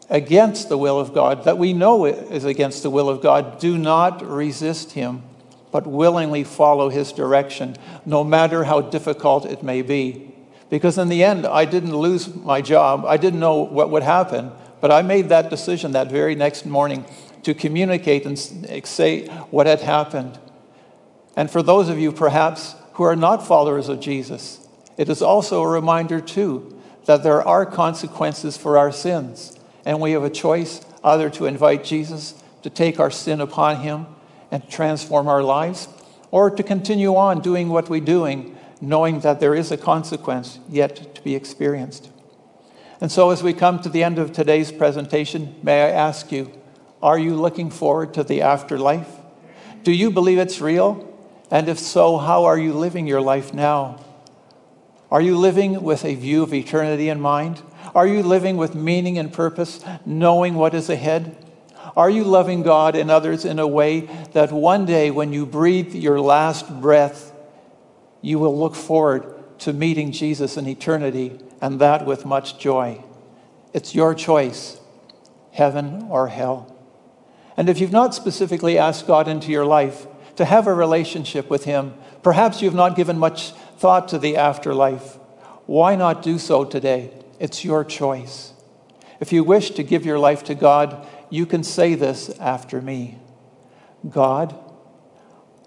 against 0.09 0.69
the 0.69 0.77
will 0.77 0.99
of 0.99 1.13
God, 1.13 1.45
that 1.45 1.57
we 1.57 1.73
know 1.73 2.05
is 2.05 2.45
against 2.45 2.83
the 2.83 2.89
will 2.89 3.09
of 3.09 3.21
God, 3.21 3.59
do 3.59 3.77
not 3.77 4.25
resist 4.25 4.91
him, 4.91 5.23
but 5.71 5.87
willingly 5.87 6.43
follow 6.43 6.89
his 6.89 7.11
direction, 7.11 7.75
no 8.05 8.23
matter 8.23 8.63
how 8.63 8.81
difficult 8.81 9.45
it 9.45 9.63
may 9.63 9.81
be. 9.81 10.31
Because 10.69 10.97
in 10.97 11.09
the 11.09 11.23
end, 11.23 11.45
I 11.45 11.65
didn't 11.65 11.95
lose 11.95 12.33
my 12.33 12.61
job. 12.61 13.05
I 13.05 13.17
didn't 13.17 13.39
know 13.39 13.57
what 13.57 13.89
would 13.89 14.03
happen, 14.03 14.51
but 14.81 14.91
I 14.91 15.01
made 15.01 15.29
that 15.29 15.49
decision 15.49 15.91
that 15.93 16.09
very 16.09 16.35
next 16.35 16.65
morning 16.65 17.05
to 17.43 17.53
communicate 17.53 18.25
and 18.25 18.37
say 18.37 19.27
what 19.51 19.67
had 19.67 19.81
happened. 19.81 20.39
And 21.35 21.51
for 21.51 21.61
those 21.61 21.89
of 21.89 21.99
you, 21.99 22.11
perhaps, 22.11 22.75
who 22.93 23.03
are 23.03 23.15
not 23.15 23.45
followers 23.45 23.89
of 23.89 23.99
Jesus, 23.99 24.65
it 24.97 25.09
is 25.09 25.21
also 25.21 25.61
a 25.61 25.67
reminder, 25.67 26.21
too, 26.21 26.79
that 27.05 27.23
there 27.23 27.45
are 27.45 27.65
consequences 27.65 28.57
for 28.57 28.77
our 28.77 28.91
sins. 28.91 29.59
And 29.85 30.01
we 30.01 30.11
have 30.11 30.23
a 30.23 30.29
choice 30.29 30.81
either 31.03 31.29
to 31.29 31.45
invite 31.45 31.83
Jesus 31.83 32.33
to 32.63 32.69
take 32.71 32.99
our 32.99 33.11
sin 33.11 33.39
upon 33.39 33.81
him 33.81 34.07
and 34.49 34.67
transform 34.67 35.27
our 35.27 35.43
lives, 35.43 35.87
or 36.31 36.49
to 36.49 36.63
continue 36.63 37.15
on 37.15 37.39
doing 37.39 37.69
what 37.69 37.89
we're 37.89 38.01
doing, 38.01 38.57
knowing 38.81 39.19
that 39.19 39.39
there 39.39 39.53
is 39.53 39.71
a 39.71 39.77
consequence 39.77 40.59
yet 40.67 41.13
to 41.13 41.21
be 41.21 41.35
experienced. 41.35 42.09
And 42.99 43.11
so, 43.11 43.29
as 43.29 43.43
we 43.43 43.53
come 43.53 43.79
to 43.81 43.89
the 43.89 44.03
end 44.03 44.17
of 44.17 44.31
today's 44.31 44.71
presentation, 44.71 45.55
may 45.61 45.83
I 45.83 45.89
ask 45.89 46.31
you, 46.31 46.51
are 47.03 47.19
you 47.19 47.35
looking 47.35 47.69
forward 47.69 48.13
to 48.15 48.23
the 48.23 48.41
afterlife? 48.41 49.09
Do 49.83 49.91
you 49.91 50.09
believe 50.09 50.39
it's 50.39 50.59
real? 50.59 51.13
And 51.51 51.69
if 51.69 51.77
so, 51.77 52.17
how 52.17 52.45
are 52.45 52.57
you 52.57 52.73
living 52.73 53.05
your 53.05 53.21
life 53.21 53.53
now? 53.53 54.03
Are 55.11 55.21
you 55.21 55.37
living 55.37 55.83
with 55.83 56.03
a 56.03 56.15
view 56.15 56.41
of 56.41 56.53
eternity 56.53 57.09
in 57.09 57.21
mind? 57.21 57.61
Are 57.95 58.05
you 58.05 58.23
living 58.23 58.57
with 58.57 58.75
meaning 58.75 59.17
and 59.17 59.31
purpose, 59.31 59.79
knowing 60.05 60.55
what 60.55 60.73
is 60.73 60.89
ahead? 60.89 61.37
Are 61.95 62.09
you 62.09 62.25
loving 62.25 62.61
God 62.61 62.93
and 62.93 63.09
others 63.09 63.45
in 63.45 63.57
a 63.57 63.65
way 63.65 64.01
that 64.33 64.51
one 64.51 64.85
day, 64.85 65.11
when 65.11 65.31
you 65.31 65.45
breathe 65.45 65.95
your 65.95 66.19
last 66.19 66.81
breath, 66.81 67.31
you 68.21 68.37
will 68.37 68.57
look 68.57 68.75
forward 68.75 69.33
to 69.59 69.71
meeting 69.71 70.11
Jesus 70.11 70.57
in 70.57 70.67
eternity, 70.67 71.39
and 71.61 71.79
that 71.79 72.05
with 72.05 72.25
much 72.25 72.59
joy? 72.59 73.01
It's 73.71 73.95
your 73.95 74.13
choice, 74.13 74.77
heaven 75.53 76.07
or 76.09 76.27
hell. 76.27 76.75
And 77.55 77.69
if 77.69 77.79
you've 77.79 77.93
not 77.93 78.13
specifically 78.13 78.77
asked 78.77 79.07
God 79.07 79.29
into 79.29 79.53
your 79.53 79.65
life 79.65 80.05
to 80.35 80.43
have 80.43 80.67
a 80.67 80.73
relationship 80.73 81.49
with 81.49 81.63
Him, 81.63 81.93
perhaps 82.23 82.61
you've 82.61 82.73
not 82.73 82.97
given 82.97 83.17
much 83.17 83.51
thought 83.77 84.09
to 84.09 84.19
the 84.19 84.35
afterlife. 84.35 85.17
Why 85.65 85.95
not 85.95 86.21
do 86.21 86.37
so 86.37 86.65
today? 86.65 87.11
It's 87.39 87.65
your 87.65 87.83
choice. 87.83 88.53
If 89.19 89.33
you 89.33 89.43
wish 89.43 89.71
to 89.71 89.83
give 89.83 90.05
your 90.05 90.19
life 90.19 90.43
to 90.45 90.55
God, 90.55 91.07
you 91.29 91.45
can 91.45 91.63
say 91.63 91.95
this 91.95 92.29
after 92.39 92.81
me 92.81 93.19
God, 94.09 94.55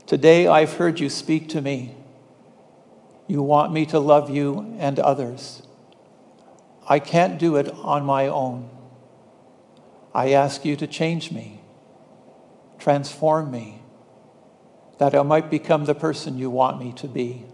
today 0.06 0.46
I've 0.46 0.74
heard 0.74 1.00
you 1.00 1.08
speak 1.08 1.48
to 1.50 1.60
me. 1.60 1.94
You 3.26 3.42
want 3.42 3.72
me 3.72 3.84
to 3.86 3.98
love 3.98 4.30
you 4.30 4.76
and 4.78 4.98
others. 4.98 5.62
I 6.88 6.98
can't 6.98 7.38
do 7.38 7.56
it 7.56 7.68
on 7.70 8.04
my 8.04 8.28
own. 8.28 8.70
I 10.14 10.32
ask 10.32 10.64
you 10.64 10.76
to 10.76 10.86
change 10.86 11.30
me, 11.30 11.60
transform 12.78 13.50
me, 13.50 13.82
that 14.98 15.14
I 15.14 15.22
might 15.22 15.50
become 15.50 15.84
the 15.84 15.94
person 15.94 16.38
you 16.38 16.48
want 16.48 16.80
me 16.80 16.92
to 16.94 17.06
be. 17.06 17.44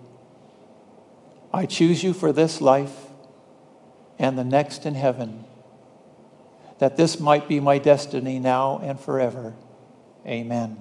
I 1.53 1.67
choose 1.67 2.05
you 2.05 2.13
for 2.13 2.33
this 2.33 2.61
life 2.61 3.04
and 4.19 4.39
the 4.39 4.45
next 4.45 4.87
in 4.87 4.95
heaven, 4.95 5.45
that 6.79 6.97
this 6.97 7.21
might 7.21 7.49
be 7.49 7.61
my 7.61 7.79
destiny 7.79 8.39
now 8.39 8.79
and 8.79 8.99
forever. 8.99 9.55
Amen. 10.27 10.79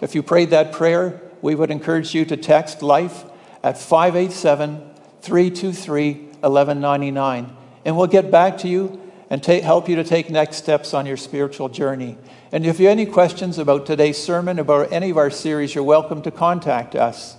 If 0.00 0.14
you 0.14 0.22
prayed 0.22 0.50
that 0.50 0.72
prayer, 0.72 1.20
we 1.40 1.54
would 1.54 1.70
encourage 1.70 2.14
you 2.14 2.24
to 2.26 2.36
text 2.36 2.82
life 2.82 3.24
at 3.62 3.78
587 3.78 4.90
323 5.22 6.12
1199, 6.12 7.56
and 7.84 7.96
we'll 7.96 8.06
get 8.06 8.30
back 8.30 8.58
to 8.58 8.68
you 8.68 9.00
and 9.30 9.42
take, 9.42 9.62
help 9.62 9.88
you 9.88 9.96
to 9.96 10.04
take 10.04 10.28
next 10.28 10.56
steps 10.56 10.92
on 10.92 11.06
your 11.06 11.16
spiritual 11.16 11.68
journey. 11.68 12.18
And 12.52 12.66
if 12.66 12.78
you 12.78 12.86
have 12.86 12.92
any 12.92 13.06
questions 13.06 13.58
about 13.58 13.86
today's 13.86 14.18
sermon, 14.18 14.58
about 14.58 14.92
any 14.92 15.10
of 15.10 15.16
our 15.16 15.30
series, 15.30 15.74
you're 15.74 15.84
welcome 15.84 16.22
to 16.22 16.30
contact 16.30 16.94
us. 16.94 17.36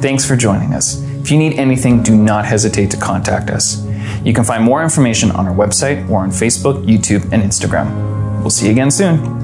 Thanks 0.00 0.24
for 0.24 0.36
joining 0.36 0.74
us. 0.74 1.02
If 1.02 1.30
you 1.30 1.38
need 1.38 1.58
anything, 1.58 2.02
do 2.02 2.16
not 2.16 2.44
hesitate 2.44 2.90
to 2.92 2.96
contact 2.96 3.50
us. 3.50 3.84
You 4.24 4.32
can 4.32 4.44
find 4.44 4.62
more 4.64 4.82
information 4.82 5.30
on 5.32 5.46
our 5.46 5.54
website 5.54 6.08
or 6.08 6.20
on 6.20 6.30
Facebook, 6.30 6.84
YouTube, 6.86 7.24
and 7.32 7.42
Instagram. 7.42 8.40
We'll 8.40 8.50
see 8.50 8.66
you 8.66 8.72
again 8.72 8.90
soon. 8.90 9.37